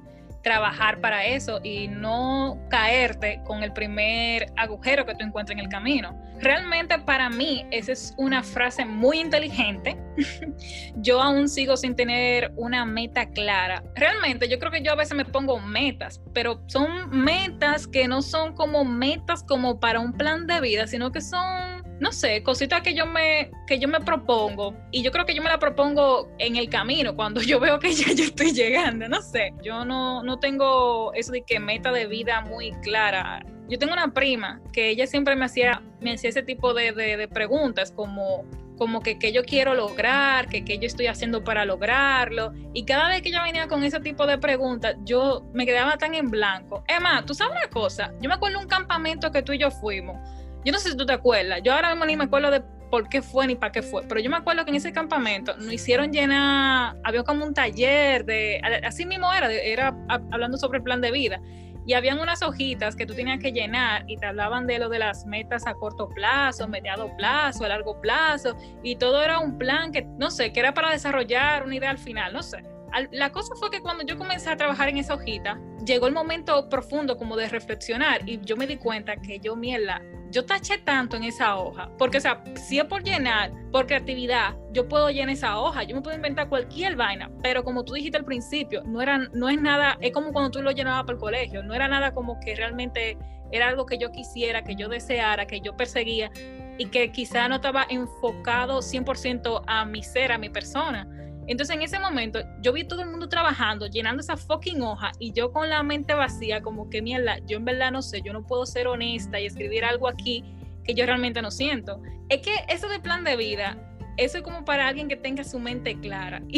trabajar 0.44 1.00
para 1.00 1.24
eso 1.24 1.58
y 1.64 1.88
no 1.88 2.60
caerte 2.68 3.40
con 3.44 3.64
el 3.64 3.72
primer 3.72 4.52
agujero 4.56 5.04
que 5.06 5.14
tú 5.14 5.24
encuentres 5.24 5.58
en 5.58 5.64
el 5.64 5.70
camino. 5.70 6.14
Realmente 6.38 6.98
para 6.98 7.30
mí 7.30 7.66
esa 7.70 7.92
es 7.92 8.14
una 8.18 8.42
frase 8.42 8.84
muy 8.84 9.18
inteligente. 9.18 9.96
yo 10.96 11.22
aún 11.22 11.48
sigo 11.48 11.76
sin 11.76 11.96
tener 11.96 12.52
una 12.56 12.84
meta 12.84 13.26
clara. 13.30 13.82
Realmente 13.94 14.48
yo 14.48 14.58
creo 14.58 14.70
que 14.70 14.82
yo 14.82 14.92
a 14.92 14.96
veces 14.96 15.16
me 15.16 15.24
pongo 15.24 15.58
metas, 15.58 16.20
pero 16.34 16.62
son 16.66 17.10
metas 17.10 17.86
que 17.86 18.06
no 18.06 18.20
son 18.20 18.54
como 18.54 18.84
metas 18.84 19.42
como 19.42 19.80
para 19.80 20.00
un 20.00 20.12
plan 20.12 20.46
de 20.46 20.60
vida, 20.60 20.86
sino 20.86 21.10
que 21.10 21.22
son 21.22 21.73
no 22.00 22.12
sé, 22.12 22.42
cositas 22.42 22.82
que 22.82 22.94
yo 22.94 23.06
me 23.06 23.50
que 23.66 23.78
yo 23.78 23.88
me 23.88 24.00
propongo 24.00 24.74
y 24.90 25.02
yo 25.02 25.12
creo 25.12 25.24
que 25.24 25.34
yo 25.34 25.42
me 25.42 25.48
la 25.48 25.58
propongo 25.58 26.28
en 26.38 26.56
el 26.56 26.68
camino 26.68 27.14
cuando 27.14 27.40
yo 27.40 27.60
veo 27.60 27.78
que 27.78 27.94
ya 27.94 28.12
yo 28.14 28.24
estoy 28.24 28.52
llegando, 28.52 29.08
no 29.08 29.22
sé. 29.22 29.52
Yo 29.62 29.84
no 29.84 30.22
no 30.22 30.38
tengo 30.38 31.12
eso 31.14 31.32
de 31.32 31.42
que 31.42 31.60
meta 31.60 31.92
de 31.92 32.06
vida 32.06 32.40
muy 32.40 32.72
clara. 32.82 33.44
Yo 33.68 33.78
tengo 33.78 33.92
una 33.92 34.12
prima 34.12 34.60
que 34.72 34.90
ella 34.90 35.06
siempre 35.06 35.36
me 35.36 35.44
hacía 35.44 35.82
me 36.00 36.14
hacía 36.14 36.30
ese 36.30 36.42
tipo 36.42 36.74
de, 36.74 36.92
de, 36.92 37.28
preguntas 37.28 37.92
como 37.92 38.44
como 38.76 39.00
que 39.00 39.18
qué 39.20 39.32
yo 39.32 39.44
quiero 39.44 39.74
lograr, 39.74 40.48
que 40.48 40.64
qué 40.64 40.78
yo 40.78 40.86
estoy 40.86 41.06
haciendo 41.06 41.44
para 41.44 41.64
lograrlo. 41.64 42.52
Y 42.74 42.84
cada 42.84 43.08
vez 43.08 43.22
que 43.22 43.28
ella 43.28 43.44
venía 43.44 43.68
con 43.68 43.84
ese 43.84 44.00
tipo 44.00 44.26
de 44.26 44.36
preguntas, 44.36 44.96
yo 45.04 45.46
me 45.54 45.64
quedaba 45.64 45.96
tan 45.96 46.14
en 46.14 46.28
blanco. 46.28 46.82
Emma, 46.88 47.24
tú 47.24 47.34
sabes 47.34 47.56
una 47.56 47.70
cosa, 47.70 48.12
yo 48.20 48.28
me 48.28 48.34
acuerdo 48.34 48.58
un 48.58 48.66
campamento 48.66 49.30
que 49.30 49.42
tú 49.42 49.52
y 49.52 49.58
yo 49.58 49.70
fuimos 49.70 50.16
yo 50.64 50.72
no 50.72 50.78
sé 50.78 50.90
si 50.90 50.96
tú 50.96 51.06
te 51.06 51.12
acuerdas, 51.12 51.60
yo 51.62 51.72
ahora 51.72 51.90
mismo 51.90 52.06
ni 52.06 52.16
me 52.16 52.24
acuerdo 52.24 52.50
de 52.50 52.62
por 52.90 53.08
qué 53.08 53.22
fue 53.22 53.46
ni 53.46 53.56
para 53.56 53.72
qué 53.72 53.82
fue, 53.82 54.02
pero 54.08 54.20
yo 54.20 54.30
me 54.30 54.36
acuerdo 54.36 54.64
que 54.64 54.70
en 54.70 54.76
ese 54.76 54.92
campamento 54.92 55.56
nos 55.56 55.72
hicieron 55.72 56.12
llenar, 56.12 56.96
había 57.02 57.24
como 57.24 57.44
un 57.44 57.52
taller 57.52 58.24
de, 58.24 58.60
así 58.84 59.04
mismo 59.04 59.32
era, 59.32 59.52
era 59.52 59.96
hablando 60.08 60.56
sobre 60.58 60.78
el 60.78 60.84
plan 60.84 61.00
de 61.00 61.10
vida, 61.10 61.40
y 61.86 61.92
habían 61.92 62.18
unas 62.18 62.42
hojitas 62.42 62.96
que 62.96 63.04
tú 63.04 63.14
tenías 63.14 63.38
que 63.40 63.52
llenar 63.52 64.04
y 64.06 64.16
te 64.16 64.26
hablaban 64.26 64.66
de 64.66 64.78
lo 64.78 64.88
de 64.88 64.98
las 64.98 65.26
metas 65.26 65.66
a 65.66 65.74
corto 65.74 66.08
plazo, 66.08 66.66
mediado 66.66 67.14
plazo, 67.16 67.64
a 67.64 67.68
largo 67.68 68.00
plazo, 68.00 68.56
y 68.82 68.96
todo 68.96 69.22
era 69.22 69.38
un 69.38 69.58
plan 69.58 69.92
que, 69.92 70.02
no 70.18 70.30
sé, 70.30 70.52
que 70.52 70.60
era 70.60 70.72
para 70.72 70.90
desarrollar 70.90 71.64
una 71.64 71.74
idea 71.74 71.90
al 71.90 71.98
final, 71.98 72.32
no 72.32 72.42
sé. 72.42 72.64
La 73.10 73.32
cosa 73.32 73.54
fue 73.56 73.70
que 73.72 73.80
cuando 73.80 74.04
yo 74.04 74.16
comencé 74.16 74.50
a 74.50 74.56
trabajar 74.56 74.88
en 74.88 74.98
esa 74.98 75.14
hojita, 75.14 75.58
llegó 75.84 76.06
el 76.06 76.14
momento 76.14 76.68
profundo 76.68 77.16
como 77.16 77.36
de 77.36 77.48
reflexionar 77.48 78.20
y 78.24 78.40
yo 78.40 78.56
me 78.56 78.68
di 78.68 78.76
cuenta 78.76 79.16
que 79.16 79.40
yo, 79.40 79.56
mierda, 79.56 80.00
yo 80.30 80.44
taché 80.44 80.78
tanto 80.78 81.16
en 81.16 81.24
esa 81.24 81.56
hoja, 81.56 81.90
porque, 81.98 82.18
o 82.18 82.20
sea, 82.20 82.42
si 82.54 82.78
es 82.78 82.84
por 82.84 83.02
llenar, 83.02 83.52
por 83.70 83.86
creatividad, 83.86 84.56
yo 84.72 84.88
puedo 84.88 85.10
llenar 85.10 85.30
esa 85.30 85.58
hoja, 85.58 85.84
yo 85.84 85.94
me 85.94 86.02
puedo 86.02 86.16
inventar 86.16 86.48
cualquier 86.48 86.96
vaina, 86.96 87.30
pero 87.42 87.62
como 87.62 87.84
tú 87.84 87.94
dijiste 87.94 88.18
al 88.18 88.24
principio, 88.24 88.82
no, 88.84 89.00
era, 89.00 89.18
no 89.32 89.48
es 89.48 89.60
nada, 89.60 89.96
es 90.00 90.12
como 90.12 90.32
cuando 90.32 90.50
tú 90.50 90.62
lo 90.62 90.70
llenabas 90.72 91.04
para 91.04 91.14
el 91.14 91.20
colegio, 91.20 91.62
no 91.62 91.74
era 91.74 91.88
nada 91.88 92.12
como 92.12 92.40
que 92.40 92.54
realmente 92.56 93.16
era 93.52 93.68
algo 93.68 93.86
que 93.86 93.98
yo 93.98 94.10
quisiera, 94.10 94.64
que 94.64 94.74
yo 94.74 94.88
deseara, 94.88 95.46
que 95.46 95.60
yo 95.60 95.76
perseguía 95.76 96.30
y 96.78 96.86
que 96.86 97.12
quizá 97.12 97.48
no 97.48 97.56
estaba 97.56 97.86
enfocado 97.88 98.80
100% 98.80 99.62
a 99.66 99.84
mi 99.84 100.02
ser, 100.02 100.32
a 100.32 100.38
mi 100.38 100.48
persona. 100.48 101.06
Entonces 101.46 101.76
en 101.76 101.82
ese 101.82 101.98
momento 101.98 102.40
yo 102.62 102.72
vi 102.72 102.84
todo 102.84 103.02
el 103.02 103.10
mundo 103.10 103.28
trabajando, 103.28 103.86
llenando 103.86 104.20
esa 104.20 104.36
fucking 104.36 104.80
hoja 104.82 105.12
y 105.18 105.32
yo 105.32 105.52
con 105.52 105.68
la 105.68 105.82
mente 105.82 106.14
vacía, 106.14 106.62
como 106.62 106.88
que 106.88 107.02
mierda, 107.02 107.38
yo 107.46 107.58
en 107.58 107.64
verdad 107.64 107.92
no 107.92 108.02
sé, 108.02 108.22
yo 108.22 108.32
no 108.32 108.46
puedo 108.46 108.66
ser 108.66 108.86
honesta 108.86 109.38
y 109.40 109.46
escribir 109.46 109.84
algo 109.84 110.08
aquí 110.08 110.44
que 110.84 110.94
yo 110.94 111.06
realmente 111.06 111.42
no 111.42 111.50
siento. 111.50 112.00
Es 112.28 112.40
que 112.40 112.54
eso 112.68 112.88
de 112.88 113.00
plan 113.00 113.24
de 113.24 113.36
vida 113.36 113.76
eso 114.16 114.38
es 114.38 114.44
como 114.44 114.64
para 114.64 114.88
alguien 114.88 115.08
que 115.08 115.16
tenga 115.16 115.44
su 115.44 115.58
mente 115.58 115.98
clara. 115.98 116.42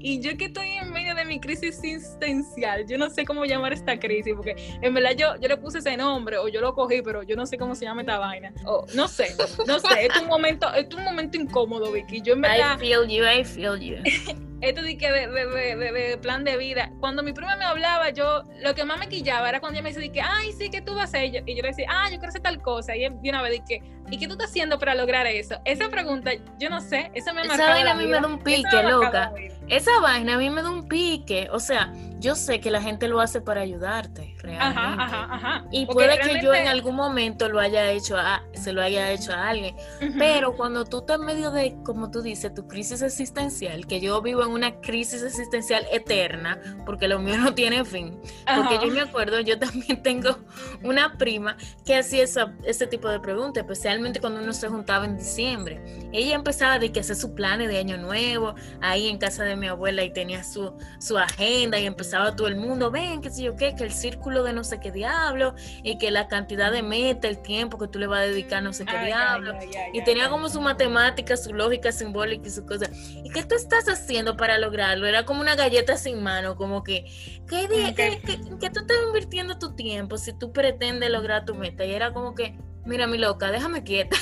Y, 0.00 0.20
yo 0.20 0.36
que 0.36 0.46
estoy 0.46 0.68
en 0.68 0.92
medio 0.92 1.14
de 1.14 1.24
mi 1.24 1.40
crisis 1.40 1.80
existencial, 1.84 2.86
yo 2.86 2.98
no 2.98 3.10
sé 3.10 3.24
cómo 3.24 3.44
llamar 3.44 3.72
esta 3.72 3.98
crisis, 3.98 4.34
porque 4.34 4.54
en 4.80 4.94
verdad 4.94 5.10
yo, 5.16 5.40
yo 5.40 5.48
le 5.48 5.56
puse 5.56 5.78
ese 5.78 5.96
nombre 5.96 6.38
o 6.38 6.48
yo 6.48 6.60
lo 6.60 6.74
cogí, 6.74 7.02
pero 7.02 7.22
yo 7.22 7.36
no 7.36 7.46
sé 7.46 7.58
cómo 7.58 7.74
se 7.74 7.84
llama 7.84 8.02
esta 8.02 8.18
vaina. 8.18 8.52
O 8.64 8.86
no 8.94 9.08
sé, 9.08 9.34
no 9.66 9.78
sé, 9.78 10.06
es 10.06 10.20
un 10.20 10.28
momento, 10.28 10.72
es 10.74 10.92
un 10.94 11.04
momento 11.04 11.36
incómodo, 11.36 11.92
Vicky. 11.92 12.20
Yo 12.22 12.34
en 12.34 12.42
verdad... 12.42 12.76
I 12.76 12.78
feel 12.78 13.06
you, 13.08 13.24
I 13.24 13.44
feel 13.44 13.76
you. 13.78 13.96
esto 14.60 14.82
de, 14.82 14.96
que 14.96 16.18
plan 16.20 16.44
de 16.44 16.56
vida. 16.56 16.90
Cuando 17.00 17.22
mi 17.22 17.32
prima 17.32 17.56
me 17.56 17.64
hablaba, 17.64 18.10
yo 18.10 18.42
lo 18.62 18.74
que 18.74 18.84
más 18.84 18.98
me 18.98 19.08
quillaba 19.08 19.48
era 19.48 19.60
cuando 19.60 19.78
ella 19.78 19.84
me 19.84 19.92
decía 19.92 20.12
que, 20.12 20.20
ay, 20.20 20.52
sí, 20.52 20.70
que 20.70 20.80
tú 20.80 20.94
vas 20.94 21.14
a 21.14 21.18
hacer. 21.18 21.42
Y 21.46 21.54
yo 21.54 21.62
le 21.62 21.68
decía, 21.68 21.86
ah, 21.88 22.06
yo 22.10 22.16
quiero 22.18 22.28
hacer 22.28 22.42
tal 22.42 22.60
cosa. 22.60 22.96
Y 22.96 23.06
una 23.06 23.42
vez 23.42 23.62
dije, 23.66 23.82
¿y 24.10 24.18
qué 24.18 24.26
tú 24.26 24.32
estás 24.32 24.50
haciendo 24.50 24.78
para 24.78 24.94
lograr 24.94 25.26
eso? 25.26 25.60
Esa 25.64 25.88
pregunta, 25.88 26.32
yo 26.58 26.70
no 26.70 26.80
sé, 26.80 27.10
eso 27.14 27.32
me 27.34 27.42
Esa 27.42 27.56
vaina 27.56 27.92
a 27.92 27.94
mí 27.94 28.06
me 28.06 28.20
da 28.20 28.26
un 28.26 28.38
pique, 28.38 28.82
loca. 28.82 29.32
Esa 29.68 30.00
vaina 30.00 30.34
a 30.34 30.38
mí 30.38 30.50
me 30.50 30.62
da 30.62 30.70
un 30.70 30.88
pique. 30.88 31.48
O 31.52 31.60
sea, 31.60 31.92
yo 32.18 32.34
sé 32.34 32.60
que 32.60 32.70
la 32.70 32.82
gente 32.82 33.06
lo 33.06 33.20
hace 33.20 33.40
para 33.40 33.60
ayudarte, 33.60 34.34
realmente. 34.38 34.80
Ajá, 34.80 35.04
ajá, 35.04 35.34
ajá. 35.34 35.64
Y 35.70 35.86
puede 35.86 36.18
que 36.18 36.40
yo 36.42 36.52
en 36.52 36.66
algún 36.66 36.96
momento 36.96 37.48
lo 37.48 37.60
haya 37.60 37.90
hecho 37.90 38.16
a, 38.16 38.42
se 38.54 38.72
lo 38.72 38.82
haya 38.82 39.10
hecho 39.12 39.32
a 39.32 39.48
alguien. 39.48 39.76
Pero 40.18 40.56
cuando 40.56 40.84
tú 40.84 40.98
estás 40.98 41.20
en 41.20 41.26
medio 41.26 41.50
de, 41.50 41.76
como 41.84 42.10
tú 42.10 42.22
dices, 42.22 42.52
tu 42.54 42.66
crisis 42.66 43.02
existencial, 43.02 43.86
que 43.86 44.00
yo 44.00 44.20
vivo 44.22 44.42
en 44.42 44.47
una 44.50 44.80
crisis 44.80 45.22
existencial 45.22 45.86
eterna, 45.92 46.60
porque 46.84 47.08
lo 47.08 47.18
mío 47.18 47.38
no 47.38 47.54
tiene 47.54 47.84
fin. 47.84 48.20
Porque 48.56 48.78
yo 48.84 48.92
me 48.92 49.00
acuerdo, 49.00 49.40
yo 49.40 49.58
también 49.58 50.02
tengo 50.02 50.38
una 50.82 51.16
prima 51.16 51.56
que 51.84 51.96
hacía 51.96 52.24
esa, 52.24 52.54
ese 52.64 52.86
tipo 52.86 53.08
de 53.08 53.20
preguntas, 53.20 53.62
especialmente 53.62 54.20
cuando 54.20 54.40
uno 54.40 54.52
se 54.52 54.68
juntaba 54.68 55.04
en 55.04 55.16
diciembre. 55.16 55.82
Ella 56.12 56.34
empezaba 56.34 56.78
de 56.78 56.92
que 56.92 57.00
hacer 57.00 57.16
su 57.16 57.34
planes 57.34 57.68
de 57.68 57.78
año 57.78 57.96
nuevo, 57.96 58.54
ahí 58.80 59.08
en 59.08 59.18
casa 59.18 59.44
de 59.44 59.56
mi 59.56 59.68
abuela 59.68 60.02
y 60.04 60.12
tenía 60.12 60.44
su, 60.44 60.72
su 60.98 61.18
agenda 61.18 61.78
y 61.78 61.86
empezaba 61.86 62.34
todo 62.36 62.48
el 62.48 62.56
mundo, 62.56 62.90
ven, 62.90 63.20
que 63.20 63.30
sé 63.30 63.42
yo 63.42 63.56
qué, 63.56 63.74
que 63.74 63.84
el 63.84 63.92
círculo 63.92 64.42
de 64.42 64.52
no 64.52 64.64
sé 64.64 64.80
qué 64.80 64.90
diablo, 64.90 65.54
y 65.82 65.98
que 65.98 66.10
la 66.10 66.28
cantidad 66.28 66.72
de 66.72 66.82
meta, 66.82 67.28
el 67.28 67.38
tiempo 67.38 67.78
que 67.78 67.88
tú 67.88 67.98
le 67.98 68.06
vas 68.06 68.20
a 68.20 68.22
dedicar 68.22 68.62
no 68.62 68.72
sé 68.72 68.84
qué 68.84 68.98
diablo. 69.04 69.54
y 69.92 70.02
tenía 70.04 70.28
como 70.28 70.48
su 70.48 70.60
matemática, 70.60 71.36
su 71.36 71.52
lógica 71.52 71.92
simbólica 71.92 72.48
y 72.48 72.50
su 72.50 72.66
cosa. 72.66 72.90
¿Y 73.24 73.30
qué 73.30 73.42
tú 73.42 73.54
estás 73.54 73.88
haciendo 73.88 74.36
para 74.38 74.56
lograrlo? 74.56 75.06
Era 75.06 75.26
como 75.26 75.42
una 75.42 75.54
galleta 75.54 75.98
sin 75.98 76.22
mano, 76.22 76.56
como 76.56 76.82
que, 76.82 77.04
¿qué, 77.46 77.68
día, 77.68 77.94
¿qué, 77.94 78.22
qué 78.24 78.70
tú 78.70 78.80
estás 78.80 78.96
invirtiendo 79.06 79.58
tu 79.58 79.74
tiempo 79.76 80.16
si 80.16 80.32
tú 80.32 80.52
pretendes 80.52 81.10
lograr 81.10 81.44
tu 81.44 81.54
meta? 81.54 81.84
Y 81.84 81.92
era 81.92 82.14
como 82.14 82.34
que, 82.34 82.58
mira 82.86 83.06
mi 83.06 83.18
loca, 83.18 83.50
déjame 83.50 83.84
quieta. 83.84 84.16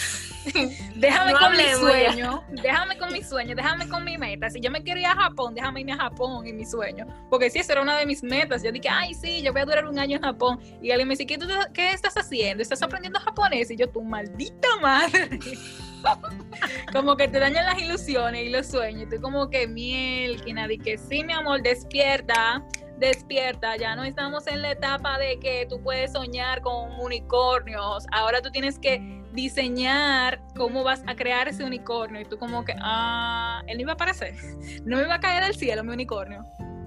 déjame 0.96 1.32
con 1.32 1.52
mi 1.52 1.64
sueño, 1.78 2.44
déjame 2.50 2.98
con 2.98 3.12
mi 3.12 3.22
sueño, 3.22 3.54
déjame 3.54 3.88
con 3.88 4.04
mi 4.04 4.18
meta. 4.18 4.50
Si 4.50 4.60
yo 4.60 4.70
me 4.70 4.82
quería 4.82 5.12
ir 5.12 5.18
a 5.18 5.22
Japón, 5.22 5.54
déjame 5.54 5.80
irme 5.80 5.92
a 5.92 5.96
Japón 5.96 6.46
en 6.46 6.56
mi 6.56 6.64
sueño. 6.64 7.06
Porque 7.30 7.50
si 7.50 7.58
esa 7.58 7.72
era 7.72 7.82
una 7.82 7.96
de 7.96 8.06
mis 8.06 8.22
metas. 8.22 8.62
Yo 8.62 8.72
dije, 8.72 8.88
ay, 8.88 9.14
sí, 9.14 9.42
yo 9.42 9.52
voy 9.52 9.62
a 9.62 9.64
durar 9.64 9.86
un 9.86 9.98
año 9.98 10.16
en 10.16 10.22
Japón. 10.22 10.60
Y 10.82 10.90
alguien 10.90 11.08
me 11.08 11.12
dice, 11.12 11.26
¿qué, 11.26 11.38
¿qué 11.72 11.92
estás 11.92 12.16
haciendo? 12.16 12.62
¿Estás 12.62 12.82
aprendiendo 12.82 13.20
japonés? 13.20 13.70
Y 13.70 13.76
yo, 13.76 13.88
tu 13.88 14.02
maldita 14.02 14.68
madre. 14.80 15.28
como 16.92 17.16
que 17.16 17.28
te 17.28 17.38
dañan 17.38 17.66
las 17.66 17.80
ilusiones 17.80 18.44
y 18.44 18.50
los 18.50 18.66
sueños. 18.66 19.04
Y 19.04 19.16
tú 19.16 19.22
como 19.22 19.48
que 19.50 19.66
miel, 19.66 20.42
que 20.42 20.52
nadie 20.52 20.78
que 20.78 20.98
sí, 20.98 21.24
mi 21.24 21.32
amor, 21.32 21.62
despierta 21.62 22.62
despierta, 22.98 23.76
ya 23.76 23.94
no 23.94 24.04
estamos 24.04 24.46
en 24.46 24.62
la 24.62 24.72
etapa 24.72 25.18
de 25.18 25.38
que 25.38 25.66
tú 25.68 25.80
puedes 25.82 26.12
soñar 26.12 26.62
con 26.62 26.98
unicornios, 26.98 28.06
ahora 28.12 28.40
tú 28.40 28.50
tienes 28.50 28.78
que 28.78 29.22
diseñar 29.32 30.40
cómo 30.56 30.82
vas 30.82 31.02
a 31.06 31.14
crear 31.14 31.46
ese 31.46 31.62
unicornio 31.62 32.22
y 32.22 32.24
tú 32.24 32.38
como 32.38 32.64
que, 32.64 32.74
ah, 32.80 33.62
él 33.66 33.76
no 33.76 33.82
iba 33.82 33.92
a 33.92 33.94
aparecer, 33.94 34.34
no 34.84 34.96
me 34.96 35.02
iba 35.02 35.14
a 35.14 35.20
caer 35.20 35.44
del 35.44 35.54
cielo 35.54 35.84
mi 35.84 35.92
unicornio. 35.92 36.46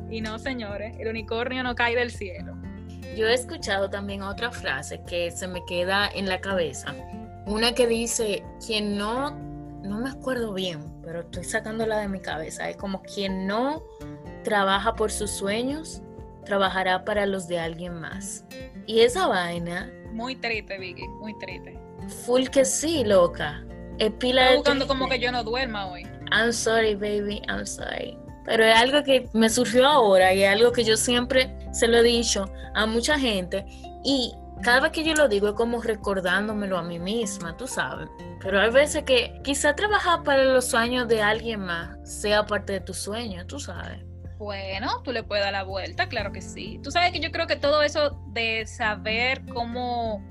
Y 0.09 0.21
no, 0.21 0.39
señores, 0.39 0.95
el 0.99 1.07
unicornio 1.07 1.61
no 1.61 1.75
cae 1.75 1.95
del 1.95 2.09
cielo. 2.09 2.55
Yo 3.15 3.27
he 3.27 3.33
escuchado 3.35 3.91
también 3.91 4.23
otra 4.23 4.49
frase 4.49 5.03
que 5.07 5.29
se 5.29 5.47
me 5.47 5.63
queda 5.67 6.07
en 6.07 6.27
la 6.27 6.41
cabeza, 6.41 6.95
una 7.49 7.73
que 7.73 7.87
dice, 7.87 8.43
quien 8.65 8.97
no, 8.97 9.31
no 9.81 9.99
me 9.99 10.09
acuerdo 10.09 10.53
bien, 10.53 10.79
pero 11.01 11.21
estoy 11.21 11.43
sacándola 11.43 11.97
de 11.97 12.07
mi 12.07 12.19
cabeza, 12.19 12.69
es 12.69 12.77
como 12.77 13.01
quien 13.01 13.47
no 13.47 13.83
trabaja 14.43 14.95
por 14.95 15.11
sus 15.11 15.31
sueños, 15.31 16.01
trabajará 16.45 17.03
para 17.03 17.25
los 17.25 17.47
de 17.47 17.59
alguien 17.59 17.99
más. 17.99 18.45
Y 18.85 19.01
esa 19.01 19.27
vaina... 19.27 19.91
Muy 20.11 20.35
triste, 20.35 20.77
Vicky, 20.77 21.07
muy 21.19 21.37
triste. 21.39 21.77
Full 22.25 22.45
que 22.47 22.65
sí, 22.65 23.03
loca. 23.03 23.63
Es 23.97 24.11
pila 24.13 24.55
buscando 24.55 24.87
como 24.87 25.09
que 25.09 25.19
yo 25.19 25.31
no 25.31 25.43
duerma 25.43 25.91
hoy. 25.91 26.03
I'm 26.31 26.53
sorry, 26.53 26.95
baby, 26.95 27.41
I'm 27.47 27.65
sorry. 27.65 28.17
Pero 28.45 28.63
es 28.63 28.75
algo 28.75 29.03
que 29.03 29.27
me 29.33 29.49
surgió 29.49 29.87
ahora 29.87 30.33
y 30.33 30.43
es 30.43 30.49
algo 30.49 30.71
que 30.71 30.83
yo 30.83 30.97
siempre 30.97 31.55
se 31.71 31.87
lo 31.87 31.97
he 31.97 32.03
dicho 32.03 32.45
a 32.75 32.85
mucha 32.85 33.19
gente. 33.19 33.65
Y 34.03 34.33
cada 34.61 34.81
vez 34.81 34.91
que 34.91 35.03
yo 35.03 35.13
lo 35.13 35.27
digo 35.27 35.49
es 35.49 35.53
como 35.53 35.81
recordándomelo 35.81 36.77
a 36.77 36.83
mí 36.83 36.99
misma, 36.99 37.55
tú 37.57 37.67
sabes. 37.67 38.09
Pero 38.41 38.59
hay 38.59 38.71
veces 38.71 39.03
que 39.03 39.39
quizá 39.43 39.75
trabajar 39.75 40.23
para 40.23 40.43
los 40.43 40.69
sueños 40.69 41.07
de 41.07 41.21
alguien 41.21 41.61
más 41.61 41.97
sea 42.03 42.45
parte 42.45 42.73
de 42.73 42.81
tu 42.81 42.93
sueño, 42.93 43.45
tú 43.45 43.59
sabes. 43.59 44.03
Bueno, 44.37 45.01
tú 45.03 45.11
le 45.11 45.23
puedes 45.23 45.43
dar 45.43 45.51
la 45.51 45.63
vuelta, 45.63 46.07
claro 46.07 46.31
que 46.31 46.41
sí. 46.41 46.79
Tú 46.81 46.91
sabes 46.91 47.11
que 47.11 47.19
yo 47.19 47.31
creo 47.31 47.45
que 47.45 47.57
todo 47.57 47.81
eso 47.81 48.17
de 48.27 48.65
saber 48.65 49.45
cómo 49.53 50.23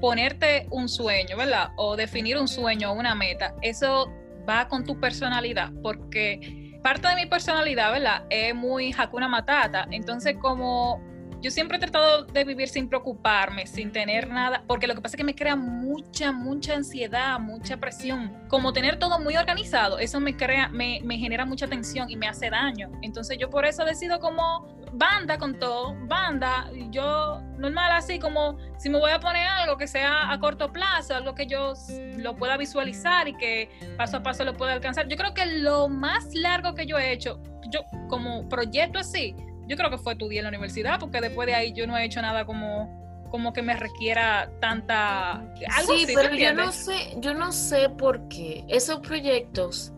ponerte 0.00 0.66
un 0.70 0.88
sueño, 0.88 1.36
¿verdad? 1.36 1.70
O 1.76 1.96
definir 1.96 2.36
un 2.36 2.48
sueño 2.48 2.92
o 2.92 2.94
una 2.94 3.14
meta, 3.14 3.54
eso 3.62 4.12
va 4.46 4.68
con 4.68 4.84
tu 4.84 5.00
personalidad, 5.00 5.70
porque 5.82 6.78
parte 6.82 7.08
de 7.08 7.16
mi 7.16 7.26
personalidad, 7.26 7.92
¿verdad? 7.92 8.24
Es 8.30 8.54
muy 8.54 8.94
Hakuna 8.96 9.26
Matata. 9.26 9.88
Entonces, 9.90 10.36
como 10.40 11.00
yo 11.40 11.50
siempre 11.50 11.76
he 11.76 11.80
tratado 11.80 12.24
de 12.24 12.44
vivir 12.44 12.68
sin 12.68 12.88
preocuparme, 12.88 13.66
sin 13.66 13.92
tener 13.92 14.28
nada, 14.28 14.64
porque 14.66 14.86
lo 14.86 14.94
que 14.94 15.00
pasa 15.00 15.16
es 15.16 15.18
que 15.18 15.24
me 15.24 15.34
crea 15.34 15.56
mucha, 15.56 16.32
mucha 16.32 16.74
ansiedad, 16.74 17.38
mucha 17.38 17.76
presión. 17.76 18.46
Como 18.48 18.72
tener 18.72 18.98
todo 18.98 19.18
muy 19.18 19.36
organizado, 19.36 19.98
eso 19.98 20.20
me 20.20 20.36
crea, 20.36 20.68
me, 20.68 21.00
me 21.04 21.18
genera 21.18 21.44
mucha 21.44 21.66
tensión 21.66 22.10
y 22.10 22.16
me 22.16 22.28
hace 22.28 22.50
daño. 22.50 22.90
Entonces 23.02 23.38
yo 23.38 23.50
por 23.50 23.64
eso 23.64 23.84
decido 23.84 24.18
como 24.18 24.66
banda 24.92 25.38
con 25.38 25.58
todo, 25.58 25.94
banda, 26.06 26.70
yo 26.90 27.40
normal 27.58 27.92
así 27.92 28.18
como 28.18 28.56
si 28.78 28.88
me 28.88 28.98
voy 28.98 29.10
a 29.10 29.20
poner 29.20 29.46
algo 29.46 29.76
que 29.76 29.86
sea 29.86 30.32
a 30.32 30.38
corto 30.38 30.72
plazo, 30.72 31.14
algo 31.14 31.34
que 31.34 31.46
yo 31.46 31.74
lo 32.16 32.36
pueda 32.36 32.56
visualizar 32.56 33.28
y 33.28 33.36
que 33.36 33.68
paso 33.96 34.18
a 34.18 34.22
paso 34.22 34.44
lo 34.44 34.54
pueda 34.54 34.72
alcanzar. 34.72 35.08
Yo 35.08 35.16
creo 35.16 35.34
que 35.34 35.46
lo 35.46 35.88
más 35.88 36.34
largo 36.34 36.74
que 36.74 36.86
yo 36.86 36.98
he 36.98 37.12
hecho, 37.12 37.40
yo 37.70 37.80
como 38.08 38.48
proyecto 38.48 38.98
así, 38.98 39.34
yo 39.66 39.76
creo 39.76 39.90
que 39.90 39.98
fue 39.98 40.16
tu 40.16 40.28
día 40.28 40.40
en 40.40 40.44
la 40.44 40.50
universidad, 40.50 40.98
porque 40.98 41.20
después 41.20 41.46
de 41.46 41.54
ahí 41.54 41.72
yo 41.72 41.86
no 41.86 41.96
he 41.96 42.04
hecho 42.04 42.22
nada 42.22 42.44
como 42.44 43.04
como 43.30 43.52
que 43.52 43.60
me 43.60 43.74
requiera 43.74 44.50
tanta 44.60 45.32
algo 45.32 45.96
sí, 45.96 46.06
pero 46.14 46.34
yo 46.34 46.54
no 46.54 46.70
sé, 46.72 47.16
yo 47.18 47.34
no 47.34 47.52
sé 47.52 47.88
por 47.88 48.28
qué 48.28 48.64
esos 48.68 49.00
proyectos 49.00 49.92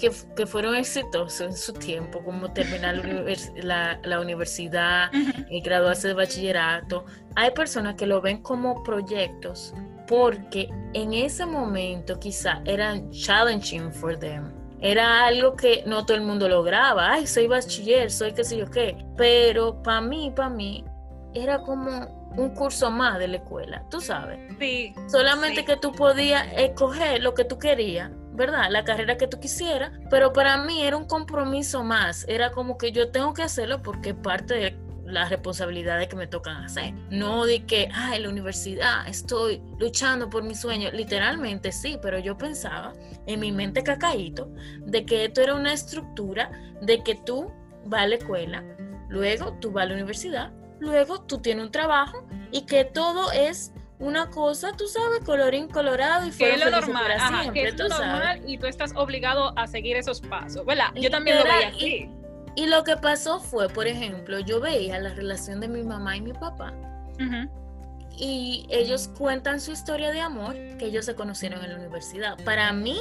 que, 0.00 0.10
que 0.34 0.46
fueron 0.46 0.74
exitosos 0.74 1.40
en 1.40 1.52
su 1.52 1.74
tiempo, 1.74 2.24
como 2.24 2.52
terminar 2.52 2.96
la, 3.56 3.98
la, 4.02 4.20
universidad 4.20 5.10
y 5.50 5.60
graduarse 5.60 6.08
de 6.08 6.14
bachillerato, 6.14 7.04
hay 7.36 7.50
personas 7.50 7.96
que 7.96 8.06
lo 8.06 8.20
ven 8.22 8.38
como 8.42 8.82
proyectos 8.82 9.74
porque 10.06 10.68
en 10.94 11.12
ese 11.12 11.44
momento 11.44 12.18
quizá 12.18 12.62
eran 12.64 13.10
challenging 13.10 13.92
for 13.92 14.18
them 14.18 14.59
era 14.80 15.26
algo 15.26 15.56
que 15.56 15.82
no 15.86 16.06
todo 16.06 16.16
el 16.16 16.22
mundo 16.22 16.48
lograba. 16.48 17.12
Ay, 17.12 17.26
soy 17.26 17.46
bachiller, 17.46 18.10
soy 18.10 18.32
qué 18.32 18.44
sé 18.44 18.56
yo 18.56 18.70
qué. 18.70 18.96
Pero 19.16 19.82
para 19.82 20.00
mí, 20.00 20.32
para 20.34 20.50
mí, 20.50 20.84
era 21.34 21.60
como 21.60 22.30
un 22.36 22.50
curso 22.54 22.90
más 22.90 23.18
de 23.18 23.28
la 23.28 23.36
escuela, 23.38 23.84
tú 23.90 24.00
sabes. 24.00 24.38
Sí. 24.58 24.94
Solamente 25.08 25.64
que 25.64 25.76
tú 25.76 25.92
podías 25.92 26.46
escoger 26.56 27.22
lo 27.22 27.34
que 27.34 27.44
tú 27.44 27.58
querías, 27.58 28.10
¿verdad? 28.32 28.70
La 28.70 28.84
carrera 28.84 29.16
que 29.16 29.26
tú 29.26 29.38
quisieras. 29.40 29.92
Pero 30.08 30.32
para 30.32 30.56
mí 30.64 30.82
era 30.82 30.96
un 30.96 31.06
compromiso 31.06 31.82
más. 31.84 32.24
Era 32.28 32.50
como 32.50 32.78
que 32.78 32.92
yo 32.92 33.10
tengo 33.10 33.34
que 33.34 33.42
hacerlo 33.42 33.82
porque 33.82 34.14
parte 34.14 34.54
de 34.54 34.76
las 35.10 35.30
responsabilidades 35.30 36.08
que 36.08 36.16
me 36.16 36.26
tocan 36.26 36.64
hacer. 36.64 36.92
No 37.10 37.44
de 37.44 37.64
que, 37.66 37.88
ah, 37.92 38.16
en 38.16 38.24
la 38.24 38.28
universidad 38.28 39.06
estoy 39.08 39.62
luchando 39.78 40.30
por 40.30 40.42
mi 40.42 40.54
sueño. 40.54 40.90
Literalmente 40.92 41.72
sí, 41.72 41.98
pero 42.00 42.18
yo 42.18 42.36
pensaba 42.36 42.92
en 43.26 43.40
mi 43.40 43.52
mente 43.52 43.82
cacaíto 43.82 44.50
de 44.80 45.04
que 45.04 45.26
esto 45.26 45.42
era 45.42 45.54
una 45.54 45.72
estructura 45.72 46.50
de 46.82 47.02
que 47.02 47.14
tú 47.14 47.52
vas 47.84 48.02
a 48.02 48.06
la 48.06 48.14
escuela, 48.16 48.64
luego 49.08 49.58
tú 49.60 49.72
vas 49.72 49.84
a 49.84 49.88
la 49.88 49.94
universidad, 49.94 50.52
luego 50.78 51.22
tú 51.22 51.38
tienes 51.38 51.64
un 51.64 51.72
trabajo 51.72 52.26
y 52.52 52.66
que 52.66 52.84
todo 52.84 53.32
es 53.32 53.72
una 53.98 54.30
cosa, 54.30 54.74
tú 54.76 54.86
sabes, 54.86 55.20
colorín 55.24 55.68
colorado 55.68 56.26
y 56.26 56.30
que 56.30 56.54
es 56.54 56.64
lo 56.64 56.70
normal, 56.70 57.12
ajá, 57.12 57.52
que 57.52 57.68
es 57.68 57.78
lo 57.78 57.88
normal 57.88 58.40
y 58.46 58.56
tú 58.56 58.66
estás 58.66 58.92
obligado 58.96 59.52
a 59.56 59.66
seguir 59.66 59.96
esos 59.96 60.20
pasos, 60.22 60.64
¿verdad? 60.64 60.86
Yo 60.94 61.10
también 61.10 61.38
lo 61.38 61.44
veía 61.44 61.68
así. 61.68 61.86
Y, 61.86 62.19
lo 62.56 62.84
que 62.84 62.96
pasó 62.96 63.40
fue, 63.40 63.68
por 63.68 63.86
ejemplo, 63.86 64.40
yo 64.40 64.60
veía 64.60 64.98
la 64.98 65.14
relación 65.14 65.60
de 65.60 65.68
mi 65.68 65.82
mamá 65.82 66.16
y 66.16 66.20
mi 66.20 66.32
papá. 66.32 66.72
Y 68.16 68.66
ellos 68.70 69.08
cuentan 69.16 69.60
su 69.60 69.72
historia 69.72 70.10
de 70.10 70.20
amor 70.20 70.54
que 70.78 70.86
ellos 70.86 71.04
se 71.06 71.14
conocieron 71.14 71.62
en 71.64 71.70
la 71.70 71.78
universidad. 71.78 72.36
Para 72.44 72.72
mí, 72.72 72.98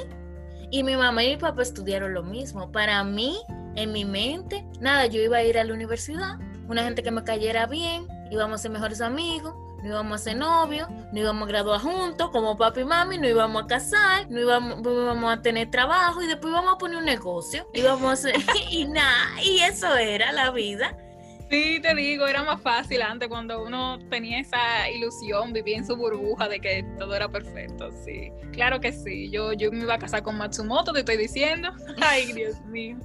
y 0.71 0.83
mi 0.83 0.95
mamá 0.95 1.23
y 1.23 1.31
mi 1.31 1.37
papá 1.37 1.61
estudiaron 1.61 2.13
lo 2.13 2.23
mismo. 2.23 2.71
Para 2.71 3.03
mí, 3.03 3.37
en 3.75 3.91
mi 3.91 4.05
mente, 4.05 4.65
nada, 4.79 5.07
yo 5.07 5.21
iba 5.21 5.37
a 5.37 5.43
ir 5.43 5.57
a 5.57 5.63
la 5.63 5.73
universidad, 5.73 6.37
una 6.67 6.83
gente 6.83 7.01
que 7.01 7.11
me 7.11 7.23
cayera 7.23 7.65
bien, 7.65 8.07
íbamos 8.31 8.59
a 8.59 8.63
ser 8.63 8.71
mejores 8.71 9.01
amigos, 9.01 9.55
no 9.81 9.89
íbamos 9.89 10.21
a 10.21 10.23
ser 10.23 10.37
novios, 10.37 10.89
no 10.89 11.19
íbamos 11.19 11.47
a 11.47 11.51
graduar 11.51 11.81
juntos 11.81 12.29
como 12.31 12.57
papi 12.57 12.81
y 12.81 12.85
mami, 12.85 13.17
no 13.17 13.27
íbamos 13.27 13.63
a 13.63 13.67
casar, 13.67 14.29
no 14.29 14.39
íbamos, 14.39 14.79
íbamos 14.79 15.33
a 15.33 15.41
tener 15.41 15.69
trabajo 15.71 16.21
y 16.21 16.27
después 16.27 16.51
íbamos 16.51 16.75
a 16.75 16.77
poner 16.77 16.97
un 16.97 17.05
negocio, 17.05 17.67
íbamos 17.73 18.25
a 18.25 18.29
y 18.71 18.85
nada, 18.85 19.41
y 19.43 19.59
eso 19.59 19.95
era 19.95 20.31
la 20.31 20.51
vida. 20.51 20.95
Sí, 21.49 21.79
te 21.81 21.95
digo, 21.95 22.27
era 22.27 22.43
más 22.43 22.61
fácil 22.61 23.01
antes 23.01 23.27
cuando 23.27 23.63
uno 23.63 23.97
tenía 24.11 24.39
esa 24.39 24.87
ilusión, 24.87 25.51
vivía 25.51 25.77
en 25.77 25.85
su 25.85 25.95
burbuja 25.95 26.47
de 26.47 26.59
que 26.59 26.85
todo 26.99 27.15
era 27.15 27.27
perfecto, 27.27 27.89
sí. 28.05 28.31
Claro 28.51 28.79
que 28.79 28.91
sí, 28.91 29.31
yo, 29.31 29.53
yo 29.53 29.71
me 29.71 29.79
iba 29.79 29.95
a 29.95 29.97
casar 29.97 30.21
con 30.21 30.37
Matsumoto, 30.37 30.93
te 30.93 30.99
estoy 30.99 31.17
diciendo. 31.17 31.71
Ay, 32.01 32.33
Dios 32.33 32.61
mío. 32.65 32.97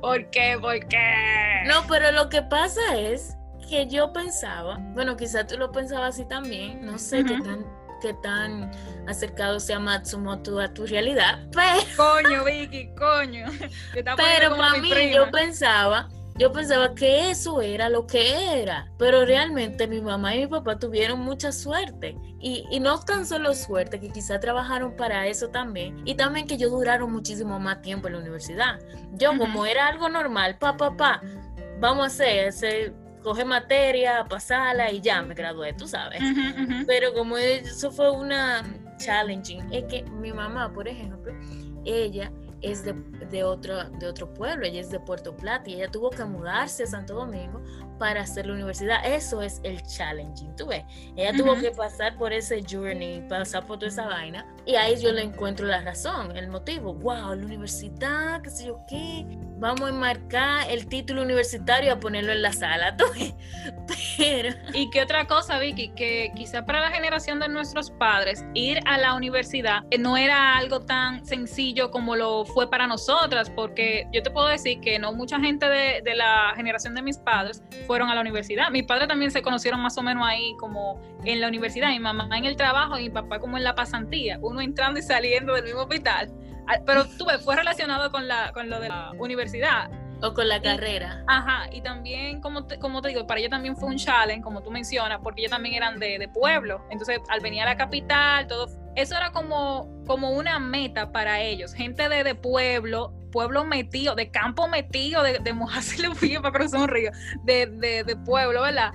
¿Por 0.00 0.30
qué? 0.30 0.56
¿Por 0.60 0.86
qué? 0.86 1.64
No, 1.66 1.84
pero 1.88 2.12
lo 2.12 2.28
que 2.28 2.42
pasa 2.42 2.80
es 2.96 3.36
que 3.70 3.86
yo 3.86 4.12
pensaba, 4.12 4.78
bueno, 4.94 5.16
quizás 5.16 5.46
tú 5.46 5.56
lo 5.56 5.70
pensabas 5.70 6.14
así 6.14 6.26
también, 6.26 6.84
no 6.84 6.98
sé 6.98 7.24
qué 7.24 7.38
tan 7.40 7.64
qué 8.00 8.14
tan 8.14 8.70
acercado 9.06 9.60
sea 9.60 9.78
Matsumoto 9.78 10.58
a 10.58 10.72
tu 10.72 10.86
realidad, 10.86 11.46
pero... 11.52 11.80
Coño, 11.96 12.44
Vicky, 12.44 12.90
coño. 12.94 13.46
Pero 13.92 14.56
para 14.56 14.78
mí 14.78 14.90
yo 15.12 15.30
pensaba, 15.30 16.08
yo 16.36 16.50
pensaba 16.50 16.94
que 16.94 17.30
eso 17.30 17.60
era 17.60 17.88
lo 17.88 18.06
que 18.06 18.62
era, 18.62 18.90
pero 18.98 19.24
realmente 19.24 19.86
mi 19.86 20.00
mamá 20.00 20.34
y 20.34 20.40
mi 20.40 20.46
papá 20.46 20.78
tuvieron 20.78 21.20
mucha 21.20 21.52
suerte 21.52 22.16
y, 22.40 22.64
y 22.70 22.80
no 22.80 22.98
tan 23.00 23.26
solo 23.26 23.54
suerte, 23.54 24.00
que 24.00 24.10
quizá 24.10 24.40
trabajaron 24.40 24.96
para 24.96 25.26
eso 25.26 25.48
también 25.48 26.02
y 26.06 26.14
también 26.14 26.46
que 26.46 26.54
ellos 26.54 26.70
duraron 26.70 27.12
muchísimo 27.12 27.60
más 27.60 27.82
tiempo 27.82 28.08
en 28.08 28.14
la 28.14 28.20
universidad. 28.20 28.80
Yo 29.12 29.36
como 29.36 29.66
era 29.66 29.88
algo 29.88 30.08
normal, 30.08 30.56
papá, 30.58 30.96
papá, 30.96 31.22
vamos 31.78 32.04
a 32.04 32.06
hacer 32.06 32.48
ese 32.48 32.94
coge 33.22 33.44
materia, 33.44 34.24
pasarla 34.28 34.90
y 34.90 35.00
ya 35.00 35.22
me 35.22 35.34
gradué, 35.34 35.72
tú 35.72 35.86
sabes. 35.86 36.22
Pero 36.86 37.12
como 37.14 37.36
eso 37.36 37.90
fue 37.90 38.10
una 38.10 38.62
challenging, 38.98 39.72
es 39.72 39.84
que 39.84 40.02
mi 40.04 40.32
mamá, 40.32 40.72
por 40.72 40.88
ejemplo, 40.88 41.32
ella 41.84 42.32
es 42.62 42.84
de, 42.84 42.94
de, 43.30 43.44
otro, 43.44 43.84
de 43.84 44.06
otro 44.06 44.32
pueblo, 44.32 44.66
ella 44.66 44.80
es 44.80 44.90
de 44.90 45.00
Puerto 45.00 45.36
Plata 45.36 45.68
y 45.70 45.74
ella 45.74 45.90
tuvo 45.90 46.10
que 46.10 46.24
mudarse 46.24 46.84
a 46.84 46.86
Santo 46.86 47.14
Domingo 47.14 47.62
para 47.98 48.22
hacer 48.22 48.46
la 48.46 48.54
universidad. 48.54 49.04
Eso 49.04 49.42
es 49.42 49.60
el 49.62 49.82
challenging, 49.82 50.56
tú 50.56 50.66
ves. 50.66 50.84
Ella 51.16 51.32
tuvo 51.36 51.54
que 51.56 51.70
pasar 51.70 52.16
por 52.16 52.32
ese 52.32 52.62
journey, 52.68 53.26
pasar 53.28 53.66
por 53.66 53.78
toda 53.78 53.88
esa 53.88 54.06
vaina 54.06 54.46
y 54.66 54.74
ahí 54.74 55.00
yo 55.00 55.12
le 55.12 55.22
encuentro 55.22 55.66
la 55.66 55.82
razón, 55.82 56.36
el 56.36 56.48
motivo. 56.48 56.94
Wow, 56.94 57.34
la 57.34 57.44
universidad, 57.44 58.40
qué 58.42 58.50
sé 58.50 58.66
yo 58.66 58.80
qué 58.88 59.26
vamos 59.60 59.82
a 59.82 59.88
enmarcar 59.90 60.70
el 60.70 60.86
título 60.86 61.22
universitario 61.22 61.92
a 61.92 62.00
ponerlo 62.00 62.32
en 62.32 62.42
la 62.42 62.52
sala. 62.52 62.96
Pero... 64.18 64.50
Y 64.72 64.88
qué 64.90 65.02
otra 65.02 65.26
cosa, 65.26 65.58
Vicky, 65.58 65.90
que 65.90 66.32
quizá 66.34 66.64
para 66.64 66.80
la 66.80 66.90
generación 66.90 67.38
de 67.40 67.48
nuestros 67.48 67.90
padres, 67.90 68.44
ir 68.54 68.80
a 68.86 68.96
la 68.96 69.14
universidad 69.14 69.84
eh, 69.90 69.98
no 69.98 70.16
era 70.16 70.56
algo 70.56 70.80
tan 70.80 71.24
sencillo 71.26 71.90
como 71.90 72.16
lo 72.16 72.44
fue 72.52 72.68
para 72.68 72.86
nosotras, 72.86 73.50
porque 73.50 74.06
yo 74.12 74.22
te 74.22 74.30
puedo 74.30 74.48
decir 74.48 74.80
que 74.80 74.98
no 74.98 75.12
mucha 75.12 75.40
gente 75.40 75.68
de, 75.68 76.02
de 76.02 76.14
la 76.14 76.52
generación 76.56 76.94
de 76.94 77.02
mis 77.02 77.18
padres 77.18 77.62
fueron 77.86 78.08
a 78.08 78.14
la 78.14 78.20
universidad. 78.20 78.70
Mis 78.70 78.84
padres 78.84 79.08
también 79.08 79.30
se 79.30 79.42
conocieron 79.42 79.80
más 79.80 79.96
o 79.98 80.02
menos 80.02 80.26
ahí 80.26 80.54
como 80.58 81.00
en 81.24 81.40
la 81.40 81.48
universidad, 81.48 81.88
mi 81.88 82.00
mamá 82.00 82.28
en 82.36 82.44
el 82.44 82.56
trabajo 82.56 82.98
y 82.98 83.04
mi 83.04 83.10
papá 83.10 83.38
como 83.38 83.56
en 83.56 83.64
la 83.64 83.74
pasantía, 83.74 84.38
uno 84.42 84.60
entrando 84.60 85.00
y 85.00 85.02
saliendo 85.02 85.54
del 85.54 85.64
mismo 85.64 85.80
hospital. 85.80 86.30
Ah, 86.66 86.78
pero 86.86 87.04
tuve, 87.18 87.38
fue 87.38 87.56
relacionado 87.56 88.10
con, 88.10 88.28
la, 88.28 88.52
con 88.52 88.70
lo 88.70 88.80
de 88.80 88.88
la 88.88 89.12
universidad. 89.18 89.90
O 90.22 90.34
con 90.34 90.48
la 90.48 90.60
carrera. 90.60 91.24
Ajá, 91.26 91.68
y 91.72 91.80
también, 91.80 92.40
como 92.40 92.66
te, 92.66 92.78
como 92.78 93.00
te 93.00 93.08
digo, 93.08 93.26
para 93.26 93.40
ella 93.40 93.48
también 93.48 93.76
fue 93.76 93.88
un 93.88 93.96
challenge, 93.96 94.42
como 94.42 94.62
tú 94.62 94.70
mencionas, 94.70 95.20
porque 95.22 95.42
ellos 95.42 95.50
también 95.50 95.74
eran 95.74 95.98
de, 95.98 96.18
de, 96.18 96.28
pueblo. 96.28 96.84
Entonces, 96.90 97.20
al 97.28 97.40
venir 97.40 97.62
a 97.62 97.66
la 97.66 97.76
capital, 97.76 98.46
todo, 98.46 98.68
eso 98.96 99.16
era 99.16 99.32
como, 99.32 99.88
como 100.06 100.30
una 100.30 100.58
meta 100.58 101.10
para 101.12 101.40
ellos. 101.40 101.72
Gente 101.72 102.08
de, 102.08 102.22
de 102.22 102.34
pueblo, 102.34 103.14
pueblo 103.32 103.64
metido, 103.64 104.14
de 104.14 104.30
campo 104.30 104.68
metido, 104.68 105.22
de, 105.22 105.38
de 105.38 105.52
mojarse 105.52 106.02
los 106.02 106.18
pies 106.18 106.40
para 106.40 106.52
cruzar 106.52 106.80
un 106.80 106.88
río, 106.88 107.10
de, 107.44 107.66
de, 107.66 108.04
de 108.04 108.16
pueblo, 108.16 108.62
¿verdad? 108.62 108.92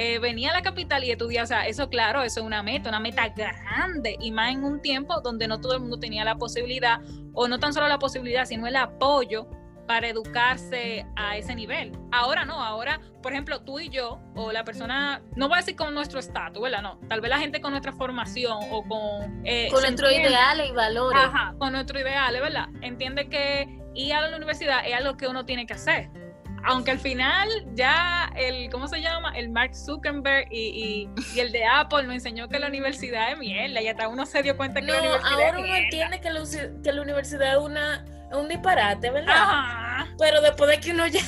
Eh, 0.00 0.20
venía 0.20 0.50
a 0.50 0.52
la 0.52 0.62
capital 0.62 1.02
y 1.02 1.10
estudiar, 1.10 1.42
o 1.42 1.46
sea, 1.48 1.66
eso 1.66 1.88
claro, 1.88 2.22
eso 2.22 2.38
es 2.38 2.46
una 2.46 2.62
meta, 2.62 2.88
una 2.88 3.00
meta 3.00 3.30
grande 3.30 4.16
y 4.20 4.30
más 4.30 4.52
en 4.52 4.62
un 4.62 4.80
tiempo 4.80 5.20
donde 5.22 5.48
no 5.48 5.60
todo 5.60 5.74
el 5.74 5.80
mundo 5.80 5.98
tenía 5.98 6.24
la 6.24 6.36
posibilidad, 6.36 7.00
o 7.32 7.48
no 7.48 7.58
tan 7.58 7.72
solo 7.72 7.88
la 7.88 7.98
posibilidad, 7.98 8.44
sino 8.44 8.68
el 8.68 8.76
apoyo 8.76 9.48
para 9.88 10.06
educarse 10.06 11.06
a 11.16 11.38
ese 11.38 11.54
nivel. 11.54 11.92
Ahora 12.12 12.44
no, 12.44 12.62
ahora, 12.62 13.00
por 13.22 13.32
ejemplo, 13.32 13.62
tú 13.62 13.80
y 13.80 13.88
yo, 13.88 14.20
o 14.36 14.52
la 14.52 14.62
persona, 14.62 15.22
no 15.34 15.48
voy 15.48 15.56
a 15.56 15.60
decir 15.60 15.76
con 15.76 15.94
nuestro 15.94 16.20
estatus, 16.20 16.62
¿verdad? 16.62 16.82
No, 16.82 17.00
tal 17.08 17.22
vez 17.22 17.30
la 17.30 17.38
gente 17.38 17.62
con 17.62 17.70
nuestra 17.70 17.92
formación 17.92 18.58
o 18.70 18.86
con... 18.86 19.42
Eh, 19.46 19.68
con 19.72 19.80
nuestros 19.80 20.12
ideales 20.12 20.68
y 20.68 20.72
valores. 20.72 21.22
Ajá, 21.24 21.54
con 21.58 21.72
nuestros 21.72 22.02
ideales, 22.02 22.40
¿verdad? 22.42 22.68
Entiende 22.82 23.30
que 23.30 23.80
ir 23.94 24.12
a 24.12 24.28
la 24.28 24.36
universidad 24.36 24.86
es 24.86 24.94
algo 24.94 25.16
que 25.16 25.26
uno 25.26 25.46
tiene 25.46 25.66
que 25.66 25.72
hacer 25.72 26.10
aunque 26.64 26.90
al 26.90 26.98
final 26.98 27.48
ya 27.74 28.30
el, 28.36 28.68
¿cómo 28.70 28.88
se 28.88 29.00
llama? 29.00 29.32
El 29.36 29.48
Mark 29.48 29.74
Zuckerberg 29.74 30.48
y, 30.50 31.08
y, 31.34 31.40
el 31.40 31.52
de 31.52 31.64
Apple 31.64 32.02
me 32.02 32.14
enseñó 32.14 32.48
que 32.48 32.58
la 32.58 32.66
universidad 32.66 33.32
es 33.32 33.38
mierda 33.38 33.80
y 33.80 33.86
hasta 33.86 34.08
uno 34.08 34.26
se 34.26 34.42
dio 34.42 34.56
cuenta 34.56 34.80
que 34.80 34.88
la 34.88 34.98
universidad 34.98 35.32
ahora 35.32 35.58
uno 35.60 35.74
entiende 35.74 36.20
que 36.20 36.30
la, 36.30 36.42
que 36.82 36.92
la 36.92 37.02
universidad 37.02 37.52
es 37.52 37.62
una 37.62 38.04
un 38.32 38.48
disparate, 38.48 39.10
¿verdad? 39.10 40.06
Pero 40.18 40.40
después 40.40 40.70
de 40.70 40.80
que 40.80 40.90
uno 40.92 41.06
ya, 41.06 41.20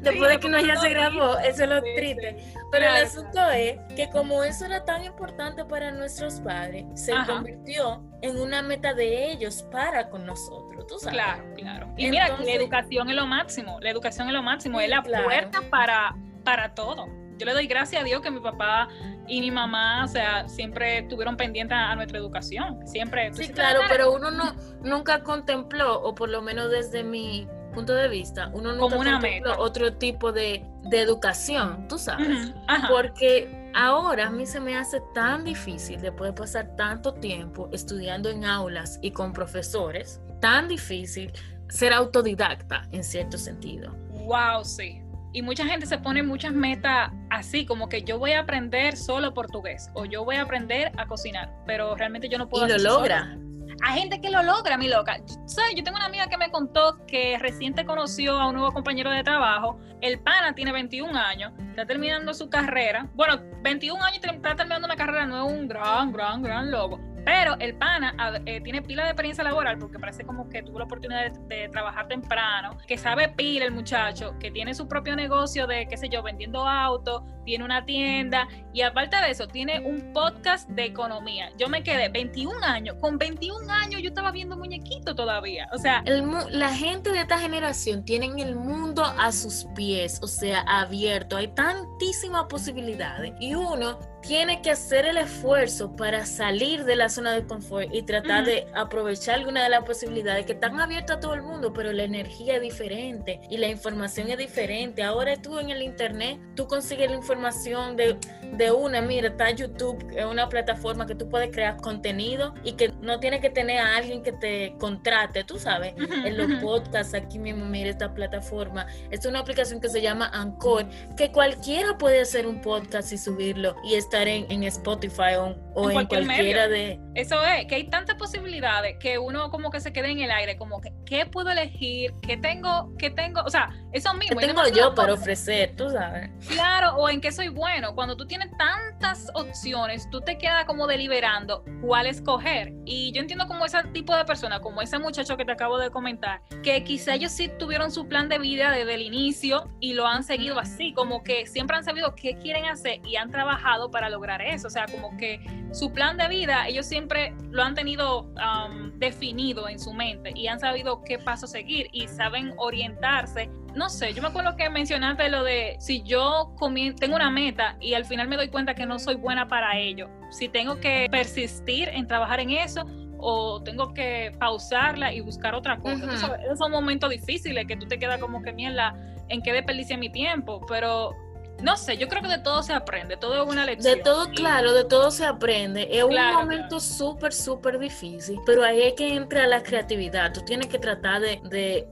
después 0.00 0.30
de 0.30 0.40
que 0.40 0.46
uno 0.46 0.60
ya 0.60 0.76
se 0.76 0.88
grabó, 0.90 1.38
eso 1.38 1.64
es 1.64 1.68
lo 1.68 1.82
triste. 1.82 2.36
Pero 2.70 2.86
el 2.86 3.04
asunto 3.04 3.50
es 3.50 3.78
que 3.96 4.08
como 4.10 4.44
eso 4.44 4.66
era 4.66 4.84
tan 4.84 5.04
importante 5.04 5.64
para 5.64 5.90
nuestros 5.90 6.40
padres, 6.40 6.84
se 6.94 7.12
convirtió 7.26 8.02
en 8.22 8.38
una 8.38 8.62
meta 8.62 8.94
de 8.94 9.30
ellos 9.32 9.62
para 9.70 10.08
con 10.08 10.26
nosotros, 10.26 10.86
tú 10.86 10.98
sabes. 10.98 11.14
Claro, 11.14 11.54
claro. 11.56 11.88
Y 11.96 12.10
mira, 12.10 12.36
la 12.38 12.52
educación 12.52 13.08
es 13.10 13.16
lo 13.16 13.26
máximo, 13.26 13.78
la 13.80 13.90
educación 13.90 14.28
es 14.28 14.34
lo 14.34 14.42
máximo, 14.42 14.80
es 14.80 14.88
la 14.88 15.02
puerta 15.02 15.62
para, 15.70 16.14
para 16.44 16.74
todo. 16.74 17.06
Yo 17.38 17.46
le 17.46 17.52
doy 17.52 17.66
gracias 17.66 18.02
a 18.02 18.04
Dios 18.04 18.20
que 18.20 18.30
mi 18.30 18.40
papá 18.40 18.88
y 19.28 19.40
mi 19.40 19.50
mamá, 19.50 20.04
o 20.04 20.08
sea, 20.08 20.48
siempre 20.48 20.98
estuvieron 20.98 21.36
pendientes 21.36 21.76
a, 21.76 21.94
nuestra 21.94 22.18
educación, 22.18 22.86
siempre. 22.86 23.32
Sí, 23.32 23.48
claro, 23.48 23.80
pero 23.88 24.12
uno 24.12 24.30
no 24.30 24.54
nunca 24.82 25.22
contempló, 25.22 26.00
o 26.02 26.14
por 26.14 26.28
lo 26.28 26.42
menos 26.42 26.70
desde 26.70 27.04
mi 27.04 27.46
punto 27.74 27.94
de 27.94 28.08
vista, 28.08 28.50
uno 28.54 28.72
nunca 28.72 28.96
contempló 28.96 29.56
otro 29.58 29.94
tipo 29.94 30.32
de, 30.32 30.64
educación, 30.90 31.86
tú 31.86 31.98
sabes, 31.98 32.52
porque 32.88 33.70
ahora 33.74 34.28
a 34.28 34.30
mí 34.30 34.46
se 34.46 34.58
me 34.58 34.76
hace 34.76 35.02
tan 35.14 35.44
difícil 35.44 36.00
después 36.00 36.30
de 36.30 36.40
pasar 36.40 36.74
tanto 36.76 37.12
tiempo 37.12 37.68
estudiando 37.72 38.30
en 38.30 38.44
aulas 38.44 38.98
y 39.02 39.10
con 39.10 39.32
profesores, 39.32 40.20
tan 40.40 40.66
difícil 40.66 41.30
ser 41.68 41.92
autodidacta 41.92 42.88
en 42.90 43.04
cierto 43.04 43.36
sentido. 43.36 43.92
Wow, 44.24 44.64
sí 44.64 45.02
y 45.38 45.42
mucha 45.42 45.64
gente 45.64 45.86
se 45.86 45.98
pone 45.98 46.24
muchas 46.24 46.52
metas 46.52 47.12
así, 47.30 47.64
como 47.64 47.88
que 47.88 48.02
yo 48.02 48.18
voy 48.18 48.32
a 48.32 48.40
aprender 48.40 48.96
solo 48.96 49.32
portugués 49.34 49.88
o 49.94 50.04
yo 50.04 50.24
voy 50.24 50.34
a 50.34 50.42
aprender 50.42 50.90
a 50.96 51.06
cocinar, 51.06 51.54
pero 51.64 51.94
realmente 51.94 52.28
yo 52.28 52.38
no 52.38 52.48
puedo. 52.48 52.66
Y 52.66 52.70
lo 52.70 52.78
logra. 52.78 53.38
Hay 53.84 54.00
gente 54.00 54.20
que 54.20 54.30
lo 54.30 54.42
logra, 54.42 54.76
mi 54.76 54.88
loca. 54.88 55.16
¿Sabes? 55.46 55.76
Yo 55.76 55.84
tengo 55.84 55.96
una 55.96 56.06
amiga 56.06 56.26
que 56.26 56.36
me 56.36 56.50
contó 56.50 56.98
que 57.06 57.38
reciente 57.38 57.86
conoció 57.86 58.36
a 58.36 58.48
un 58.48 58.56
nuevo 58.56 58.72
compañero 58.72 59.12
de 59.12 59.22
trabajo. 59.22 59.78
El 60.00 60.18
pana 60.18 60.56
tiene 60.56 60.72
21 60.72 61.16
años, 61.16 61.52
está 61.70 61.86
terminando 61.86 62.34
su 62.34 62.50
carrera. 62.50 63.08
Bueno, 63.14 63.40
21 63.62 64.02
años 64.02 64.18
y 64.20 64.28
está 64.28 64.56
terminando 64.56 64.86
una 64.86 64.96
carrera, 64.96 65.24
no 65.24 65.46
es 65.46 65.52
un 65.52 65.68
gran, 65.68 66.10
gran, 66.10 66.42
gran 66.42 66.72
logo, 66.72 66.98
Pero 67.24 67.56
el 67.58 67.74
pana 67.74 68.14
eh, 68.46 68.60
tiene 68.60 68.82
pila 68.82 69.04
de 69.04 69.10
experiencia 69.10 69.44
laboral 69.44 69.78
porque 69.78 69.98
parece 69.98 70.24
como 70.24 70.48
que 70.48 70.62
tuvo 70.62 70.78
la 70.78 70.84
oportunidad 70.84 71.30
de, 71.32 71.68
trabajar 71.68 72.08
temprano, 72.08 72.76
que 72.86 72.96
sabe 72.96 73.28
pila 73.28 73.66
el 73.66 73.72
muchacho, 73.72 74.36
que 74.38 74.50
tiene 74.50 74.74
su 74.74 74.88
propio 74.88 75.14
negocio 75.16 75.66
de, 75.66 75.86
qué 75.88 75.96
sé 75.96 76.08
yo, 76.08 76.22
vendiendo 76.22 76.66
autos, 76.66 77.22
tiene 77.48 77.64
una 77.64 77.86
tienda 77.86 78.46
y 78.74 78.82
aparte 78.82 79.16
de 79.16 79.30
eso, 79.30 79.48
tiene 79.48 79.80
un 79.80 80.12
podcast 80.12 80.68
de 80.68 80.84
economía. 80.84 81.50
Yo 81.56 81.66
me 81.70 81.82
quedé 81.82 82.10
21 82.10 82.62
años, 82.62 82.96
con 83.00 83.16
21 83.16 83.72
años 83.72 84.02
yo 84.02 84.10
estaba 84.10 84.30
viendo 84.32 84.54
muñequito 84.54 85.14
todavía. 85.14 85.66
O 85.72 85.78
sea, 85.78 86.04
la 86.50 86.74
gente 86.74 87.10
de 87.10 87.20
esta 87.20 87.38
generación 87.38 88.04
tienen 88.04 88.38
el 88.38 88.54
mundo 88.54 89.02
a 89.02 89.32
sus 89.32 89.66
pies, 89.74 90.20
o 90.22 90.26
sea, 90.26 90.60
abierto. 90.60 91.38
Hay 91.38 91.48
tantísimas 91.48 92.44
posibilidades 92.50 93.32
y 93.40 93.54
uno 93.54 93.98
tiene 94.20 94.60
que 94.60 94.72
hacer 94.72 95.06
el 95.06 95.16
esfuerzo 95.16 95.96
para 95.96 96.26
salir 96.26 96.84
de 96.84 96.96
la 96.96 97.08
zona 97.08 97.32
de 97.32 97.46
confort 97.46 97.88
y 97.94 98.02
tratar 98.02 98.44
de 98.44 98.66
aprovechar 98.74 99.36
alguna 99.36 99.62
de 99.62 99.70
las 99.70 99.84
posibilidades 99.84 100.44
que 100.44 100.52
están 100.52 100.78
abiertas 100.78 101.16
a 101.16 101.20
todo 101.20 101.34
el 101.34 101.42
mundo, 101.42 101.72
pero 101.72 101.92
la 101.92 102.02
energía 102.02 102.56
es 102.56 102.60
diferente 102.60 103.40
y 103.48 103.56
la 103.56 103.68
información 103.68 104.28
es 104.28 104.36
diferente. 104.36 105.02
Ahora 105.02 105.36
tú 105.40 105.58
en 105.58 105.70
el 105.70 105.82
internet, 105.82 106.38
tú 106.54 106.66
consigues 106.66 107.08
la 107.08 107.16
información 107.16 107.37
de, 107.38 108.18
de 108.52 108.72
una, 108.72 109.00
mira, 109.00 109.28
está 109.28 109.50
YouTube, 109.50 110.04
es 110.14 110.24
una 110.24 110.48
plataforma 110.48 111.06
que 111.06 111.14
tú 111.14 111.28
puedes 111.28 111.50
crear 111.50 111.76
contenido 111.76 112.54
y 112.64 112.72
que 112.72 112.92
no 113.00 113.20
tienes 113.20 113.40
que 113.40 113.50
tener 113.50 113.78
a 113.78 113.96
alguien 113.96 114.22
que 114.22 114.32
te 114.32 114.74
contrate, 114.78 115.44
tú 115.44 115.58
sabes, 115.58 115.94
en 115.96 116.36
los 116.36 116.60
podcasts 116.60 117.14
aquí 117.14 117.38
mismo, 117.38 117.64
mira 117.64 117.90
esta 117.90 118.12
plataforma. 118.12 118.86
Es 119.10 119.24
una 119.26 119.40
aplicación 119.40 119.80
que 119.80 119.88
se 119.88 120.00
llama 120.00 120.30
Anchor, 120.32 120.86
que 121.16 121.30
cualquiera 121.30 121.96
puede 121.96 122.20
hacer 122.20 122.46
un 122.46 122.60
podcast 122.60 123.12
y 123.12 123.18
subirlo 123.18 123.76
y 123.84 123.94
es 123.94 124.04
estar 124.04 124.26
en, 124.26 124.62
Spotify 124.64 125.36
o, 125.74 125.90
en, 125.90 126.06
cualquiera 126.06 126.66
de... 126.68 127.00
Eso 127.14 127.42
es, 127.44 127.66
que 127.66 127.76
hay 127.76 127.90
tantas 127.90 128.16
posibilidades 128.16 128.96
que 128.98 129.18
uno 129.18 129.50
como 129.50 129.70
que 129.70 129.80
se 129.80 129.92
quede 129.92 130.10
en 130.10 130.20
el 130.20 130.30
aire, 130.30 130.56
como 130.56 130.80
que, 130.80 130.92
¿qué 131.04 131.26
puedo 131.26 131.50
elegir? 131.50 132.14
¿Qué 132.22 132.36
tengo? 132.36 132.94
¿Qué 132.98 133.10
tengo? 133.10 133.42
O 133.42 133.50
sea, 133.50 133.70
eso 133.92 134.12
mismo. 134.14 134.38
¿Qué 134.38 134.46
tengo 134.46 134.66
yo 134.68 134.94
para 134.94 135.14
ofrecer? 135.14 135.74
Tú 135.76 135.90
sabes. 135.90 136.30
Claro, 136.48 136.96
o 136.96 137.08
en 137.08 137.20
qué 137.20 137.27
soy 137.30 137.48
bueno. 137.48 137.94
Cuando 137.94 138.16
tú 138.16 138.26
tienes 138.26 138.50
tantas 138.56 139.30
opciones, 139.34 140.08
tú 140.10 140.20
te 140.22 140.38
quedas 140.38 140.64
como 140.64 140.86
deliberando 140.86 141.62
cuál 141.82 142.06
escoger. 142.06 142.72
Y 142.86 143.12
yo 143.12 143.20
entiendo 143.20 143.46
como 143.46 143.66
ese 143.66 143.82
tipo 143.92 144.16
de 144.16 144.24
persona, 144.24 144.60
como 144.60 144.80
ese 144.80 144.98
muchacho 144.98 145.36
que 145.36 145.44
te 145.44 145.52
acabo 145.52 145.78
de 145.78 145.90
comentar, 145.90 146.40
que 146.62 146.82
quizá 146.82 147.14
ellos 147.14 147.32
sí 147.32 147.50
tuvieron 147.58 147.90
su 147.90 148.08
plan 148.08 148.28
de 148.28 148.38
vida 148.38 148.70
desde 148.70 148.94
el 148.94 149.02
inicio 149.02 149.68
y 149.80 149.92
lo 149.92 150.06
han 150.06 150.24
seguido 150.24 150.58
así, 150.58 150.94
como 150.94 151.22
que 151.22 151.46
siempre 151.46 151.76
han 151.76 151.84
sabido 151.84 152.14
qué 152.14 152.38
quieren 152.38 152.64
hacer 152.64 153.00
y 153.04 153.16
han 153.16 153.30
trabajado 153.30 153.90
para 153.90 153.98
para 153.98 154.10
lograr 154.10 154.40
eso. 154.42 154.68
O 154.68 154.70
sea, 154.70 154.86
como 154.86 155.16
que 155.16 155.40
su 155.72 155.92
plan 155.92 156.16
de 156.16 156.28
vida, 156.28 156.68
ellos 156.68 156.86
siempre 156.86 157.34
lo 157.50 157.64
han 157.64 157.74
tenido 157.74 158.22
um, 158.22 158.96
definido 158.96 159.68
en 159.68 159.80
su 159.80 159.92
mente 159.92 160.30
y 160.36 160.46
han 160.46 160.60
sabido 160.60 161.02
qué 161.02 161.18
paso 161.18 161.48
seguir 161.48 161.88
y 161.92 162.06
saben 162.06 162.54
orientarse. 162.58 163.50
No 163.78 163.88
sé, 163.88 164.12
yo 164.12 164.20
me 164.22 164.28
acuerdo 164.28 164.56
que 164.56 164.68
mencionaste 164.68 165.28
lo 165.28 165.44
de 165.44 165.76
si 165.78 166.02
yo 166.02 166.52
tengo 166.98 167.14
una 167.14 167.30
meta 167.30 167.76
y 167.80 167.94
al 167.94 168.04
final 168.04 168.26
me 168.26 168.36
doy 168.36 168.48
cuenta 168.48 168.74
que 168.74 168.84
no 168.86 168.98
soy 168.98 169.14
buena 169.14 169.46
para 169.46 169.78
ello, 169.78 170.10
si 170.30 170.48
tengo 170.48 170.80
que 170.80 171.06
persistir 171.12 171.88
en 171.88 172.08
trabajar 172.08 172.40
en 172.40 172.50
eso 172.50 172.84
o 173.18 173.62
tengo 173.62 173.94
que 173.94 174.32
pausarla 174.40 175.12
y 175.12 175.20
buscar 175.20 175.54
otra 175.54 175.78
cosa. 175.78 176.12
esos 176.44 176.58
son 176.58 176.72
momentos 176.72 177.08
difíciles 177.08 177.66
que 177.68 177.76
tú 177.76 177.86
te 177.86 178.00
quedas 178.00 178.18
como 178.18 178.42
que 178.42 178.52
mierda, 178.52 178.96
en 179.28 179.42
qué 179.42 179.52
desperdicié 179.52 179.96
mi 179.96 180.10
tiempo, 180.10 180.60
pero 180.66 181.14
no 181.62 181.76
sé, 181.76 181.96
yo 181.96 182.08
creo 182.08 182.20
que 182.20 182.28
de 182.28 182.38
todo 182.38 182.64
se 182.64 182.72
aprende, 182.72 183.16
todo 183.16 183.40
es 183.40 183.48
una 183.48 183.64
lección. 183.64 183.96
De 183.96 184.02
todo, 184.02 184.28
claro, 184.30 184.72
de 184.72 184.84
todo 184.84 185.12
se 185.12 185.24
aprende. 185.24 185.88
Es 185.90 186.02
un 186.02 186.16
momento 186.16 186.80
súper, 186.80 187.32
súper 187.32 187.78
difícil, 187.78 188.40
pero 188.44 188.64
ahí 188.64 188.82
es 188.82 188.94
que 188.94 189.14
entra 189.14 189.46
la 189.46 189.62
creatividad. 189.62 190.32
Tú 190.32 190.40
tienes 190.44 190.66
que 190.66 190.78
tratar 190.78 191.20
de, 191.20 191.40
de, 191.44 191.88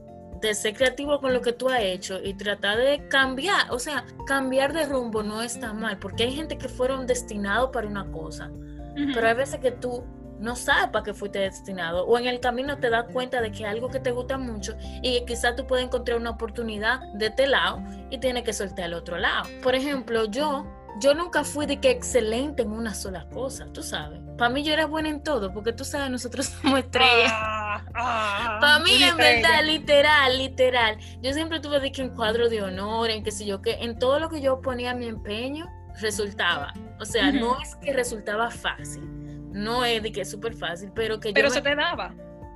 ser 0.53 0.75
creativo 0.75 1.19
con 1.19 1.33
lo 1.33 1.41
que 1.41 1.53
tú 1.53 1.69
has 1.69 1.81
hecho 1.81 2.19
y 2.23 2.33
tratar 2.33 2.77
de 2.77 3.07
cambiar. 3.07 3.71
O 3.71 3.79
sea, 3.79 4.05
cambiar 4.25 4.73
de 4.73 4.85
rumbo 4.85 5.23
no 5.23 5.41
está 5.41 5.73
mal, 5.73 5.97
porque 5.99 6.23
hay 6.23 6.35
gente 6.35 6.57
que 6.57 6.69
fueron 6.69 7.07
destinados 7.07 7.69
para 7.71 7.87
una 7.87 8.09
cosa, 8.11 8.51
pero 9.13 9.27
hay 9.27 9.35
veces 9.35 9.59
que 9.59 9.71
tú 9.71 10.03
no 10.39 10.55
sabes 10.55 10.89
para 10.89 11.03
qué 11.03 11.13
fuiste 11.13 11.39
destinado 11.39 12.05
o 12.05 12.17
en 12.17 12.27
el 12.27 12.39
camino 12.39 12.77
te 12.77 12.89
das 12.89 13.05
cuenta 13.11 13.41
de 13.41 13.51
que 13.51 13.65
algo 13.65 13.89
que 13.89 13.99
te 13.99 14.11
gusta 14.11 14.37
mucho 14.37 14.75
y 15.01 15.25
quizás 15.25 15.55
tú 15.55 15.65
puedes 15.65 15.85
encontrar 15.85 16.17
una 16.19 16.31
oportunidad 16.31 16.99
de 17.13 17.27
este 17.27 17.47
lado 17.47 17.81
y 18.11 18.19
tienes 18.19 18.43
que 18.43 18.53
soltar 18.53 18.85
al 18.85 18.93
otro 18.93 19.17
lado. 19.17 19.49
Por 19.63 19.73
ejemplo, 19.73 20.25
yo 20.25 20.65
yo 20.99 21.13
nunca 21.13 21.43
fui 21.43 21.65
de 21.65 21.79
que 21.79 21.91
excelente 21.91 22.63
en 22.63 22.71
una 22.71 22.93
sola 22.93 23.27
cosa, 23.29 23.67
tú 23.73 23.83
sabes. 23.83 24.19
Para 24.37 24.49
mí 24.49 24.63
yo 24.63 24.73
era 24.73 24.85
buena 24.85 25.09
en 25.09 25.23
todo, 25.23 25.53
porque 25.53 25.73
tú 25.73 25.83
sabes, 25.83 26.09
nosotros 26.09 26.45
somos 26.61 26.79
estrellas. 26.79 27.31
Ah, 27.33 27.83
ah, 27.93 28.57
Para 28.61 28.79
mí, 28.79 29.01
en 29.01 29.17
verdad, 29.17 29.63
literal, 29.63 30.37
literal. 30.37 30.97
Yo 31.21 31.33
siempre 31.33 31.59
tuve 31.59 31.79
de 31.79 31.91
que 31.91 32.01
en 32.01 32.09
cuadro 32.09 32.49
de 32.49 32.61
honor, 32.61 33.09
en 33.09 33.23
qué 33.23 33.31
sé 33.31 33.45
yo, 33.45 33.61
que 33.61 33.73
en 33.83 33.97
todo 33.99 34.19
lo 34.19 34.29
que 34.29 34.41
yo 34.41 34.61
ponía 34.61 34.93
mi 34.93 35.07
empeño, 35.07 35.67
resultaba. 35.99 36.73
O 36.99 37.05
sea, 37.05 37.31
no 37.31 37.59
es 37.61 37.75
que 37.75 37.93
resultaba 37.93 38.49
fácil 38.49 39.17
no 39.57 39.83
es 39.85 40.03
de 40.03 40.11
que 40.11 40.21
es 40.21 40.29
súper 40.29 40.55
fácil, 40.55 40.91
pero 40.93 41.19
que 41.19 41.33
Pero 41.33 41.49
se 41.49 41.61
te 41.61 41.75
daba. 41.75 42.13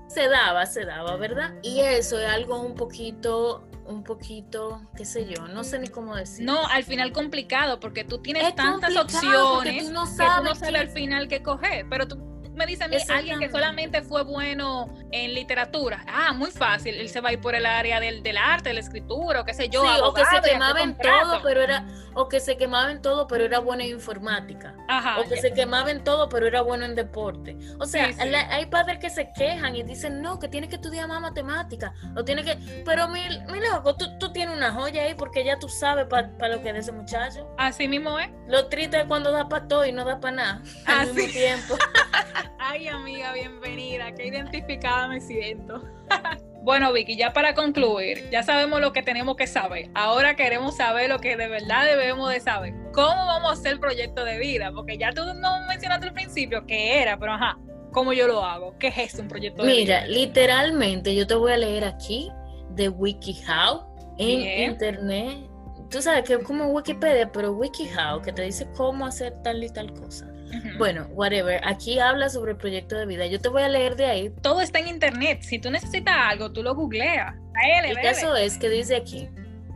Se 0.08 0.28
daba, 0.28 0.66
se 0.66 0.86
daba, 0.86 1.16
¿verdad? 1.16 1.54
Y 1.62 1.80
eso 1.80 2.20
es 2.20 2.28
algo 2.28 2.62
un 2.62 2.76
poquito, 2.76 3.68
un 3.86 4.04
poquito, 4.04 4.82
qué 4.96 5.06
sé 5.06 5.26
yo, 5.26 5.48
no 5.48 5.64
sé 5.64 5.80
ni 5.80 5.88
cómo 5.88 6.16
decir. 6.16 6.46
No, 6.46 6.66
al 6.68 6.84
final 6.84 7.12
complicado, 7.12 7.80
porque 7.80 8.04
tú 8.04 8.20
tienes 8.20 8.56
tantas 8.56 8.96
opciones 8.96 9.88
tú 9.88 9.92
no 9.92 10.06
sabes 10.06 10.32
que 10.32 10.38
tú 10.38 10.44
no 10.44 10.56
sabes 10.56 10.80
al 10.80 10.90
final 10.90 11.28
qué 11.28 11.42
coger, 11.42 11.86
pero 11.90 12.08
tú 12.08 12.31
me 12.56 12.66
dice 12.66 12.84
a 12.84 12.88
mí 12.88 12.98
alguien 13.10 13.40
que 13.40 13.50
solamente 13.50 14.02
fue 14.02 14.24
bueno 14.24 14.90
en 15.12 15.34
literatura, 15.34 16.04
ah, 16.08 16.34
muy 16.34 16.52
fácil, 16.52 16.96
él 16.96 17.10
se 17.10 17.22
va 17.22 17.30
a 17.30 17.34
ir 17.34 17.42
por 17.42 17.56
el 17.56 17.66
área 17.66 18.00
del, 18.00 18.24
del 18.24 18.38
arte, 18.38 18.70
de 18.70 18.74
la 18.76 18.82
escritura, 18.82 19.42
o 19.42 19.46
qué 19.46 19.54
sé 19.54 19.70
yo. 19.70 19.84
o 20.04 20.14
que 20.14 20.24
se 20.26 20.42
quemaba 20.42 20.82
en 20.82 20.98
todo, 20.98 21.42
pero 21.44 21.62
era, 21.62 21.86
o 22.14 22.28
que 22.28 22.40
se 22.40 22.58
quemaba 22.58 22.92
en 22.92 23.02
todo, 23.02 23.28
pero 23.28 23.46
era 23.46 23.60
bueno 23.60 23.84
en 23.84 23.90
informática. 23.90 24.76
o 25.18 25.28
que 25.28 25.38
se 25.38 25.54
quemaba 25.54 25.92
en 25.92 26.04
todo, 26.04 26.30
pero 26.30 26.48
era 26.48 26.62
bueno 26.62 26.86
en 26.86 26.96
deporte. 26.96 27.58
O 27.80 27.86
sea, 27.86 28.12
hay 28.50 28.66
padres 28.68 29.00
que 29.00 29.10
se 29.10 29.32
quejan 29.32 29.76
y 29.76 29.84
dicen, 29.84 30.22
no, 30.22 30.40
que 30.40 30.48
tienes 30.48 30.70
que 30.70 30.76
estudiar 30.76 31.08
más 31.08 31.22
matemática, 31.22 31.94
o 32.16 32.24
tienes 32.24 32.46
que, 32.46 32.84
pero 32.86 33.08
mi, 33.08 33.22
mi 33.52 33.60
loco, 33.60 33.96
tú, 33.96 34.06
tú, 34.20 34.32
tienes 34.32 34.56
una 34.56 34.72
joya 34.72 35.04
ahí 35.04 35.14
porque 35.14 35.44
ya 35.44 35.60
tú 35.60 35.68
sabes 35.68 36.06
para 36.06 36.28
lo 36.48 36.62
que 36.62 36.70
es 36.70 36.74
de 36.74 36.80
ese 36.80 36.92
muchacho. 36.92 37.48
Así 37.58 37.88
mismo 37.88 38.18
es. 38.20 38.30
Lo 38.48 38.68
triste 38.68 39.02
es 39.02 39.06
cuando 39.06 39.32
da 39.32 39.48
para 39.48 39.68
todo 39.68 39.86
y 39.86 39.92
no 39.92 40.06
da 40.06 40.20
para 40.20 40.36
nada 40.36 40.62
al 40.86 41.14
mismo 41.14 41.32
tiempo. 41.32 41.76
Ay, 42.60 42.88
amiga, 42.88 43.34
bienvenida. 43.34 44.14
Qué 44.14 44.28
identificada 44.28 45.08
me 45.08 45.20
siento. 45.20 45.82
bueno, 46.64 46.94
Vicky, 46.94 47.16
ya 47.16 47.34
para 47.34 47.54
concluir, 47.54 48.30
ya 48.30 48.44
sabemos 48.44 48.82
lo 48.82 48.94
que 48.94 49.02
tenemos 49.02 49.36
que 49.36 49.48
saber. 49.48 49.90
Ahora 49.94 50.36
queremos 50.36 50.78
saber 50.78 51.10
lo 51.10 51.20
que 51.20 51.38
de 51.38 51.48
verdad 51.48 51.86
debemos 51.86 52.30
de 52.32 52.40
saber. 52.40 52.74
¿Cómo 52.94 53.26
vamos 53.26 53.50
a 53.50 53.54
hacer 53.54 53.74
el 53.74 53.80
proyecto 53.80 54.24
de 54.26 54.38
vida? 54.38 54.72
Porque 54.72 54.98
ya 54.98 55.12
tú 55.12 55.22
no 55.36 55.66
mencionaste 55.68 56.08
al 56.08 56.14
principio 56.14 56.66
qué 56.66 57.02
era, 57.02 57.18
pero 57.18 57.34
ajá, 57.34 57.58
¿cómo 57.92 58.14
yo 58.14 58.28
lo 58.28 58.44
hago? 58.44 58.78
¿Qué 58.78 58.94
es 58.96 59.16
un 59.16 59.28
proyecto 59.28 59.64
de 59.64 59.72
vida? 59.72 60.02
Mira, 60.02 60.08
literalmente 60.08 61.16
yo 61.16 61.26
te 61.26 61.36
voy 61.36 61.54
a 61.54 61.58
leer 61.58 61.84
aquí 61.84 62.32
de 62.72 62.90
WikiHow 62.90 63.86
en 64.18 64.72
internet. 64.72 65.50
Tú 65.90 66.02
sabes 66.02 66.24
que 66.24 66.36
es 66.36 66.44
como 66.44 66.68
Wikipedia, 66.68 67.32
pero 67.32 67.52
WikiHow, 67.52 68.22
que 68.22 68.32
te 68.32 68.44
dice 68.44 68.68
cómo 68.78 69.06
hacer 69.06 69.34
tal 69.44 69.64
y 69.64 69.70
tal 69.70 69.92
cosa. 69.94 70.32
Bueno, 70.78 71.08
whatever. 71.12 71.62
Aquí 71.64 72.00
habla 72.00 72.30
sobre 72.30 72.52
el 72.52 72.58
proyecto 72.58 72.98
de 72.98 73.06
vida. 73.06 73.26
Yo 73.28 73.40
te 73.40 73.50
voy 73.50 73.62
a 73.62 73.70
leer 73.70 73.96
de 73.96 74.06
ahí. 74.06 74.30
Todo 74.42 74.62
está 74.62 74.80
en 74.80 74.88
internet. 74.88 75.42
Si 75.42 75.60
tú 75.60 75.70
necesitas 75.70 76.16
algo, 76.16 76.52
tú 76.52 76.64
lo 76.64 76.76
googleas. 76.76 77.36
El 77.84 77.96
caso 78.02 78.36
es 78.36 78.58
que 78.58 78.70
dice 78.70 78.96
aquí, 78.96 79.30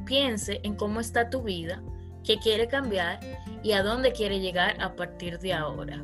piense 0.05 0.59
en 0.63 0.75
cómo 0.75 0.99
está 0.99 1.29
tu 1.29 1.43
vida, 1.43 1.81
qué 2.23 2.37
quiere 2.39 2.67
cambiar 2.67 3.19
y 3.63 3.73
a 3.73 3.83
dónde 3.83 4.11
quiere 4.11 4.39
llegar 4.39 4.75
a 4.81 4.95
partir 4.95 5.39
de 5.39 5.53
ahora. 5.53 6.03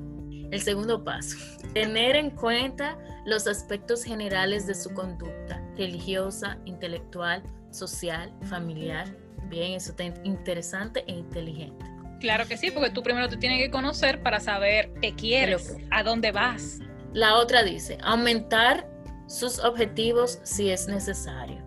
El 0.51 0.61
segundo 0.61 1.03
paso, 1.03 1.37
tener 1.73 2.15
en 2.15 2.31
cuenta 2.31 2.97
los 3.25 3.47
aspectos 3.47 4.03
generales 4.03 4.67
de 4.67 4.75
su 4.75 4.93
conducta, 4.93 5.63
religiosa, 5.77 6.57
intelectual, 6.65 7.43
social, 7.71 8.33
familiar. 8.43 9.07
Bien, 9.47 9.73
eso 9.73 9.91
está 9.91 10.03
interesante 10.23 11.03
e 11.07 11.13
inteligente. 11.13 11.85
Claro 12.21 12.47
que 12.47 12.55
sí, 12.55 12.69
porque 12.71 12.91
tú 12.91 13.01
primero 13.01 13.27
te 13.27 13.35
tienes 13.35 13.59
que 13.59 13.71
conocer 13.71 14.21
para 14.21 14.39
saber 14.39 14.93
qué 15.01 15.15
quieres, 15.15 15.75
a 15.89 16.03
dónde 16.03 16.31
vas. 16.31 16.79
La 17.13 17.35
otra 17.35 17.63
dice, 17.63 17.97
aumentar 18.03 18.87
sus 19.27 19.59
objetivos 19.59 20.39
si 20.43 20.69
es 20.69 20.87
necesario. 20.87 21.57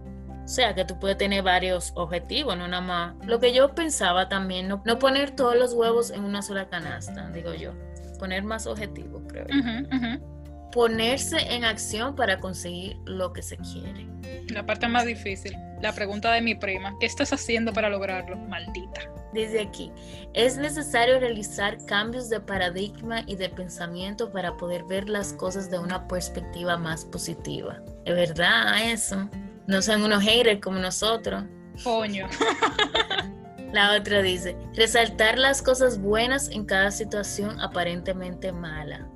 O 0.45 0.49
sea, 0.49 0.75
que 0.75 0.85
tú 0.85 0.99
puedes 0.99 1.19
tener 1.19 1.43
varios 1.43 1.93
objetivos, 1.97 2.57
no 2.57 2.69
nada 2.69 2.83
más. 2.83 3.27
Lo 3.27 3.41
que 3.41 3.53
yo 3.53 3.75
pensaba 3.75 4.29
también, 4.29 4.69
no, 4.69 4.83
poner 4.99 5.33
todos 5.33 5.57
los 5.57 5.73
huevos 5.75 6.11
en 6.11 6.23
una 6.23 6.41
sola 6.41 6.69
canasta, 6.69 7.31
digo 7.31 7.53
yo. 7.53 7.73
Poner 8.19 8.45
más 8.45 8.67
objetivos, 8.67 9.23
creo 9.29 9.47
yo 9.49 10.35
ponerse 10.75 11.37
en 11.55 11.65
acción 11.65 12.17
para 12.17 12.41
conseguir 12.41 12.97
lo 13.07 13.33
que 13.33 13.43
se 13.43 13.57
quiere. 13.59 14.09
La 14.49 14.67
parte 14.67 14.89
más 14.89 15.07
difícil, 15.07 15.57
la 15.85 15.93
pregunta 15.93 16.33
de 16.33 16.41
mi 16.41 16.55
prima, 16.55 16.97
¿qué 16.99 17.05
estás 17.05 17.31
haciendo 17.35 17.71
para 17.71 17.91
lograrlo? 17.91 18.39
Maldita. 18.39 19.03
Dice 19.35 19.61
aquí, 19.61 19.93
es 20.33 20.57
necesario 20.57 21.21
realizar 21.21 21.77
cambios 21.85 22.31
de 22.31 22.41
paradigma 22.41 23.23
y 23.27 23.37
de 23.37 23.51
pensamiento 23.51 24.33
para 24.33 24.57
poder 24.57 24.85
ver 24.85 25.11
las 25.11 25.35
cosas 25.35 25.71
de 25.71 25.79
una 25.79 26.09
perspectiva 26.09 26.79
más 26.79 27.05
positiva. 27.05 27.83
Es 28.07 28.15
verdad 28.15 28.91
eso. 28.91 29.29
No 29.67 29.83
sean 29.83 30.03
unos 30.03 30.23
haters 30.23 30.63
como 30.63 30.79
nosotros. 30.79 31.45
Coño. 31.83 32.29
La 33.75 33.95
otra 33.95 34.23
dice, 34.23 34.57
resaltar 34.75 35.37
las 35.37 35.61
cosas 35.61 36.01
buenas 36.01 36.49
en 36.49 36.65
cada 36.65 36.91
situación 36.93 37.61
aparentemente 37.61 38.53
mala. 38.53 39.07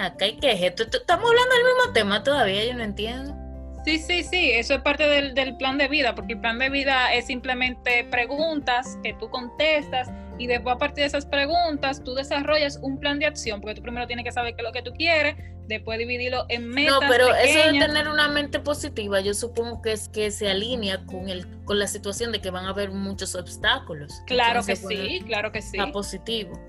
Acá 0.00 0.24
hay 0.24 0.38
que 0.38 0.66
esto. 0.66 0.82
Estamos 0.82 1.30
hablando 1.30 1.54
del 1.54 1.64
mismo 1.64 1.92
tema 1.92 2.24
todavía, 2.24 2.64
yo 2.64 2.74
no 2.74 2.82
entiendo. 2.82 3.45
Sí, 3.86 4.00
sí, 4.00 4.24
sí, 4.24 4.50
eso 4.50 4.74
es 4.74 4.80
parte 4.80 5.04
del, 5.04 5.32
del, 5.32 5.56
plan 5.56 5.78
de 5.78 5.86
vida, 5.86 6.16
porque 6.16 6.32
el 6.32 6.40
plan 6.40 6.58
de 6.58 6.68
vida 6.70 7.14
es 7.14 7.26
simplemente 7.26 8.02
preguntas 8.10 8.98
que 9.04 9.14
tú 9.14 9.30
contestas 9.30 10.10
y 10.38 10.48
después 10.48 10.74
a 10.74 10.78
partir 10.78 11.02
de 11.02 11.06
esas 11.06 11.24
preguntas 11.24 12.02
tú 12.02 12.14
desarrollas 12.14 12.80
un 12.82 12.98
plan 12.98 13.20
de 13.20 13.26
acción, 13.26 13.60
porque 13.60 13.76
tú 13.76 13.82
primero 13.82 14.08
tienes 14.08 14.24
que 14.24 14.32
saber 14.32 14.56
qué 14.56 14.62
es 14.62 14.66
lo 14.66 14.72
que 14.72 14.82
tú 14.82 14.92
quieres, 14.92 15.36
después 15.68 16.00
dividirlo 16.00 16.46
en 16.48 16.68
metas. 16.68 17.00
No, 17.00 17.08
pero 17.08 17.32
eso 17.32 17.72
de 17.72 17.78
tener 17.78 18.08
una 18.08 18.26
mente 18.26 18.58
positiva, 18.58 19.20
yo 19.20 19.34
supongo 19.34 19.80
que 19.80 19.92
es 19.92 20.08
que 20.08 20.32
se 20.32 20.50
alinea 20.50 21.04
con 21.06 21.28
el 21.28 21.46
con 21.64 21.78
la 21.78 21.86
situación 21.86 22.32
de 22.32 22.40
que 22.40 22.50
van 22.50 22.66
a 22.66 22.70
haber 22.70 22.90
muchos 22.90 23.36
obstáculos. 23.36 24.20
Claro 24.26 24.64
que 24.64 24.74
sí, 24.74 25.22
claro 25.26 25.52
que 25.52 25.62
sí. 25.62 25.78
A 25.78 25.92
positivo. 25.92 26.60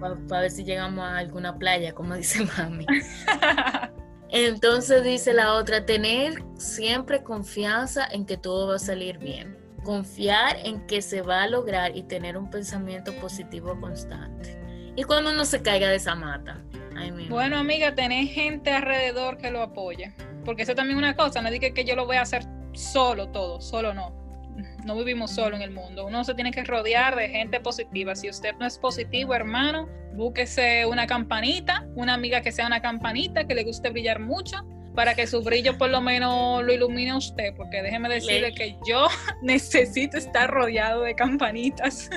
Para 0.00 0.42
ver 0.42 0.50
si 0.50 0.64
llegamos 0.64 1.04
a 1.04 1.18
alguna 1.18 1.58
playa, 1.58 1.92
como 1.92 2.14
dice 2.14 2.40
mami. 2.58 2.86
Entonces 4.30 5.04
dice 5.04 5.32
la 5.32 5.54
otra, 5.54 5.86
tener 5.86 6.42
siempre 6.56 7.22
confianza 7.22 8.06
en 8.06 8.26
que 8.26 8.36
todo 8.36 8.68
va 8.68 8.76
a 8.76 8.78
salir 8.78 9.18
bien. 9.18 9.56
Confiar 9.84 10.56
en 10.64 10.86
que 10.86 11.00
se 11.00 11.22
va 11.22 11.42
a 11.42 11.48
lograr 11.48 11.96
y 11.96 12.02
tener 12.02 12.36
un 12.36 12.50
pensamiento 12.50 13.14
positivo 13.14 13.80
constante. 13.80 14.58
Y 14.96 15.04
cuando 15.04 15.30
uno 15.30 15.44
se 15.44 15.62
caiga 15.62 15.88
de 15.88 15.96
esa 15.96 16.14
mata. 16.14 16.62
bueno, 17.30 17.58
amiga, 17.58 17.94
tener 17.94 18.26
gente 18.26 18.70
alrededor 18.70 19.38
que 19.38 19.50
lo 19.50 19.62
apoye. 19.62 20.14
Porque 20.44 20.62
eso 20.62 20.74
también 20.74 20.98
es 20.98 21.04
una 21.04 21.16
cosa, 21.16 21.40
no 21.40 21.50
diga 21.50 21.70
que 21.70 21.84
yo 21.84 21.96
lo 21.96 22.06
voy 22.06 22.16
a 22.16 22.22
hacer 22.22 22.42
solo 22.72 23.28
todo, 23.28 23.60
solo 23.60 23.94
no 23.94 24.27
no 24.84 24.96
vivimos 24.96 25.30
solo 25.30 25.56
en 25.56 25.62
el 25.62 25.70
mundo. 25.70 26.06
Uno 26.06 26.24
se 26.24 26.34
tiene 26.34 26.50
que 26.50 26.64
rodear 26.64 27.16
de 27.16 27.28
gente 27.28 27.60
positiva. 27.60 28.14
Si 28.14 28.28
usted 28.28 28.54
no 28.58 28.66
es 28.66 28.78
positivo, 28.78 29.34
hermano, 29.34 29.88
búsquese 30.14 30.86
una 30.86 31.06
campanita, 31.06 31.86
una 31.94 32.14
amiga 32.14 32.40
que 32.40 32.52
sea 32.52 32.66
una 32.66 32.80
campanita, 32.80 33.46
que 33.46 33.54
le 33.54 33.64
guste 33.64 33.90
brillar 33.90 34.20
mucho, 34.20 34.56
para 34.94 35.14
que 35.14 35.26
su 35.28 35.42
brillo 35.42 35.78
por 35.78 35.90
lo 35.90 36.00
menos 36.00 36.64
lo 36.64 36.72
ilumine 36.72 37.12
a 37.12 37.16
usted, 37.16 37.54
porque 37.56 37.82
déjeme 37.82 38.08
decirle 38.08 38.52
que 38.52 38.76
yo 38.88 39.06
necesito 39.42 40.16
estar 40.16 40.50
rodeado 40.50 41.02
de 41.02 41.14
campanitas. 41.14 42.10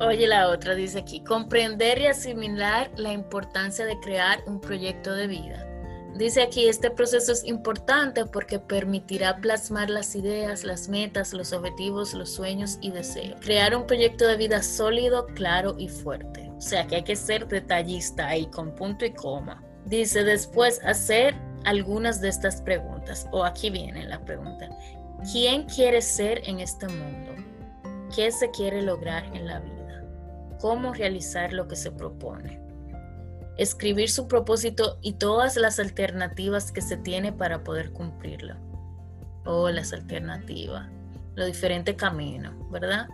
Oye, 0.00 0.26
la 0.26 0.48
otra 0.48 0.74
dice 0.74 1.00
aquí, 1.00 1.22
comprender 1.24 1.98
y 1.98 2.06
asimilar 2.06 2.90
la 2.96 3.12
importancia 3.12 3.84
de 3.84 3.98
crear 4.00 4.40
un 4.46 4.60
proyecto 4.60 5.14
de 5.14 5.26
vida 5.26 5.71
Dice 6.16 6.42
aquí, 6.42 6.68
este 6.68 6.90
proceso 6.90 7.32
es 7.32 7.42
importante 7.44 8.26
porque 8.26 8.58
permitirá 8.58 9.38
plasmar 9.38 9.88
las 9.88 10.14
ideas, 10.14 10.62
las 10.62 10.88
metas, 10.88 11.32
los 11.32 11.52
objetivos, 11.52 12.12
los 12.12 12.30
sueños 12.30 12.78
y 12.82 12.90
deseos. 12.90 13.40
Crear 13.40 13.74
un 13.74 13.86
proyecto 13.86 14.26
de 14.26 14.36
vida 14.36 14.62
sólido, 14.62 15.26
claro 15.34 15.74
y 15.78 15.88
fuerte. 15.88 16.50
O 16.56 16.60
sea 16.60 16.86
que 16.86 16.96
hay 16.96 17.02
que 17.02 17.16
ser 17.16 17.48
detallista 17.48 18.28
ahí 18.28 18.46
con 18.46 18.74
punto 18.74 19.06
y 19.06 19.12
coma. 19.12 19.64
Dice 19.86 20.22
después 20.22 20.80
hacer 20.84 21.34
algunas 21.64 22.20
de 22.20 22.28
estas 22.28 22.60
preguntas. 22.60 23.26
O 23.32 23.44
aquí 23.44 23.70
viene 23.70 24.04
la 24.04 24.20
pregunta. 24.24 24.68
¿Quién 25.32 25.64
quiere 25.64 26.02
ser 26.02 26.42
en 26.44 26.60
este 26.60 26.88
mundo? 26.88 27.32
¿Qué 28.14 28.30
se 28.30 28.50
quiere 28.50 28.82
lograr 28.82 29.24
en 29.34 29.46
la 29.46 29.60
vida? 29.60 30.04
¿Cómo 30.60 30.92
realizar 30.92 31.52
lo 31.52 31.66
que 31.66 31.76
se 31.76 31.90
propone? 31.90 32.61
Escribir 33.56 34.10
su 34.10 34.28
propósito 34.28 34.98
y 35.02 35.14
todas 35.14 35.56
las 35.56 35.78
alternativas 35.78 36.72
que 36.72 36.80
se 36.80 36.96
tiene 36.96 37.32
para 37.32 37.64
poder 37.64 37.92
cumplirlo. 37.92 38.56
O 39.44 39.70
las 39.70 39.92
alternativas, 39.92 40.88
los 41.34 41.46
diferentes 41.46 41.96
caminos, 41.96 42.54
¿verdad? 42.70 43.08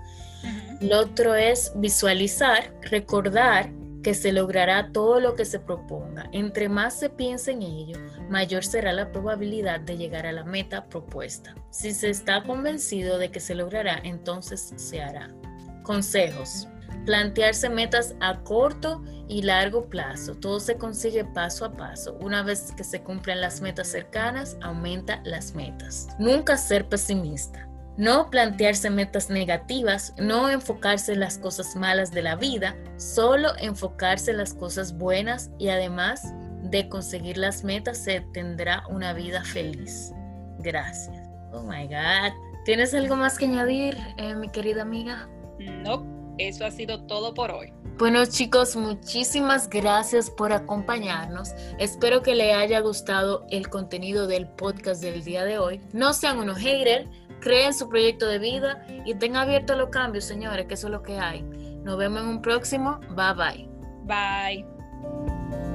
Lo 0.80 1.00
otro 1.00 1.34
es 1.34 1.72
visualizar, 1.76 2.72
recordar 2.82 3.70
que 4.02 4.14
se 4.14 4.32
logrará 4.32 4.92
todo 4.92 5.20
lo 5.20 5.34
que 5.34 5.44
se 5.44 5.58
proponga. 5.58 6.28
Entre 6.32 6.68
más 6.68 6.98
se 6.98 7.10
piense 7.10 7.52
en 7.52 7.62
ello, 7.62 7.98
mayor 8.30 8.64
será 8.64 8.92
la 8.92 9.10
probabilidad 9.10 9.80
de 9.80 9.96
llegar 9.96 10.26
a 10.26 10.32
la 10.32 10.44
meta 10.44 10.86
propuesta. 10.86 11.54
Si 11.70 11.92
se 11.92 12.10
está 12.10 12.44
convencido 12.44 13.18
de 13.18 13.30
que 13.30 13.40
se 13.40 13.54
logrará, 13.54 14.00
entonces 14.04 14.72
se 14.76 15.02
hará. 15.02 15.34
Consejos. 15.82 16.68
Plantearse 17.08 17.70
metas 17.70 18.14
a 18.20 18.38
corto 18.40 19.02
y 19.28 19.40
largo 19.40 19.88
plazo. 19.88 20.34
Todo 20.34 20.60
se 20.60 20.76
consigue 20.76 21.24
paso 21.24 21.64
a 21.64 21.72
paso. 21.72 22.18
Una 22.20 22.42
vez 22.42 22.70
que 22.76 22.84
se 22.84 23.00
cumplen 23.00 23.40
las 23.40 23.62
metas 23.62 23.88
cercanas, 23.88 24.58
aumenta 24.60 25.22
las 25.24 25.54
metas. 25.54 26.08
Nunca 26.18 26.58
ser 26.58 26.86
pesimista. 26.86 27.66
No 27.96 28.28
plantearse 28.28 28.90
metas 28.90 29.30
negativas, 29.30 30.12
no 30.18 30.50
enfocarse 30.50 31.14
en 31.14 31.20
las 31.20 31.38
cosas 31.38 31.74
malas 31.76 32.10
de 32.10 32.20
la 32.20 32.36
vida, 32.36 32.76
solo 32.98 33.52
enfocarse 33.58 34.32
en 34.32 34.36
las 34.36 34.52
cosas 34.52 34.92
buenas 34.98 35.50
y 35.58 35.70
además 35.70 36.34
de 36.64 36.90
conseguir 36.90 37.38
las 37.38 37.64
metas 37.64 37.96
se 37.96 38.20
tendrá 38.34 38.84
una 38.90 39.14
vida 39.14 39.42
feliz. 39.44 40.12
Gracias. 40.58 41.26
Oh 41.54 41.62
my 41.62 41.86
God. 41.86 42.34
¿Tienes 42.66 42.92
algo 42.92 43.16
más 43.16 43.38
que 43.38 43.46
añadir, 43.46 43.96
eh, 44.18 44.34
mi 44.34 44.50
querida 44.50 44.82
amiga? 44.82 45.26
No 45.58 46.17
eso 46.38 46.64
ha 46.64 46.70
sido 46.70 47.02
todo 47.02 47.34
por 47.34 47.50
hoy. 47.50 47.72
Bueno 47.98 48.24
chicos, 48.26 48.76
muchísimas 48.76 49.68
gracias 49.68 50.30
por 50.30 50.52
acompañarnos. 50.52 51.50
Espero 51.78 52.22
que 52.22 52.36
les 52.36 52.54
haya 52.54 52.78
gustado 52.80 53.44
el 53.50 53.68
contenido 53.68 54.28
del 54.28 54.46
podcast 54.46 55.02
del 55.02 55.24
día 55.24 55.44
de 55.44 55.58
hoy. 55.58 55.80
No 55.92 56.12
sean 56.12 56.38
unos 56.38 56.58
haters, 56.58 57.08
creen 57.40 57.74
su 57.74 57.88
proyecto 57.88 58.26
de 58.26 58.38
vida 58.38 58.86
y 59.04 59.14
tengan 59.14 59.48
abiertos 59.48 59.76
los 59.76 59.90
cambios, 59.90 60.24
señores, 60.24 60.66
que 60.66 60.74
eso 60.74 60.86
es 60.86 60.92
lo 60.92 61.02
que 61.02 61.18
hay. 61.18 61.42
Nos 61.82 61.98
vemos 61.98 62.22
en 62.22 62.28
un 62.28 62.42
próximo. 62.42 63.00
Bye 63.16 63.34
bye. 63.34 63.68
Bye. 64.04 65.67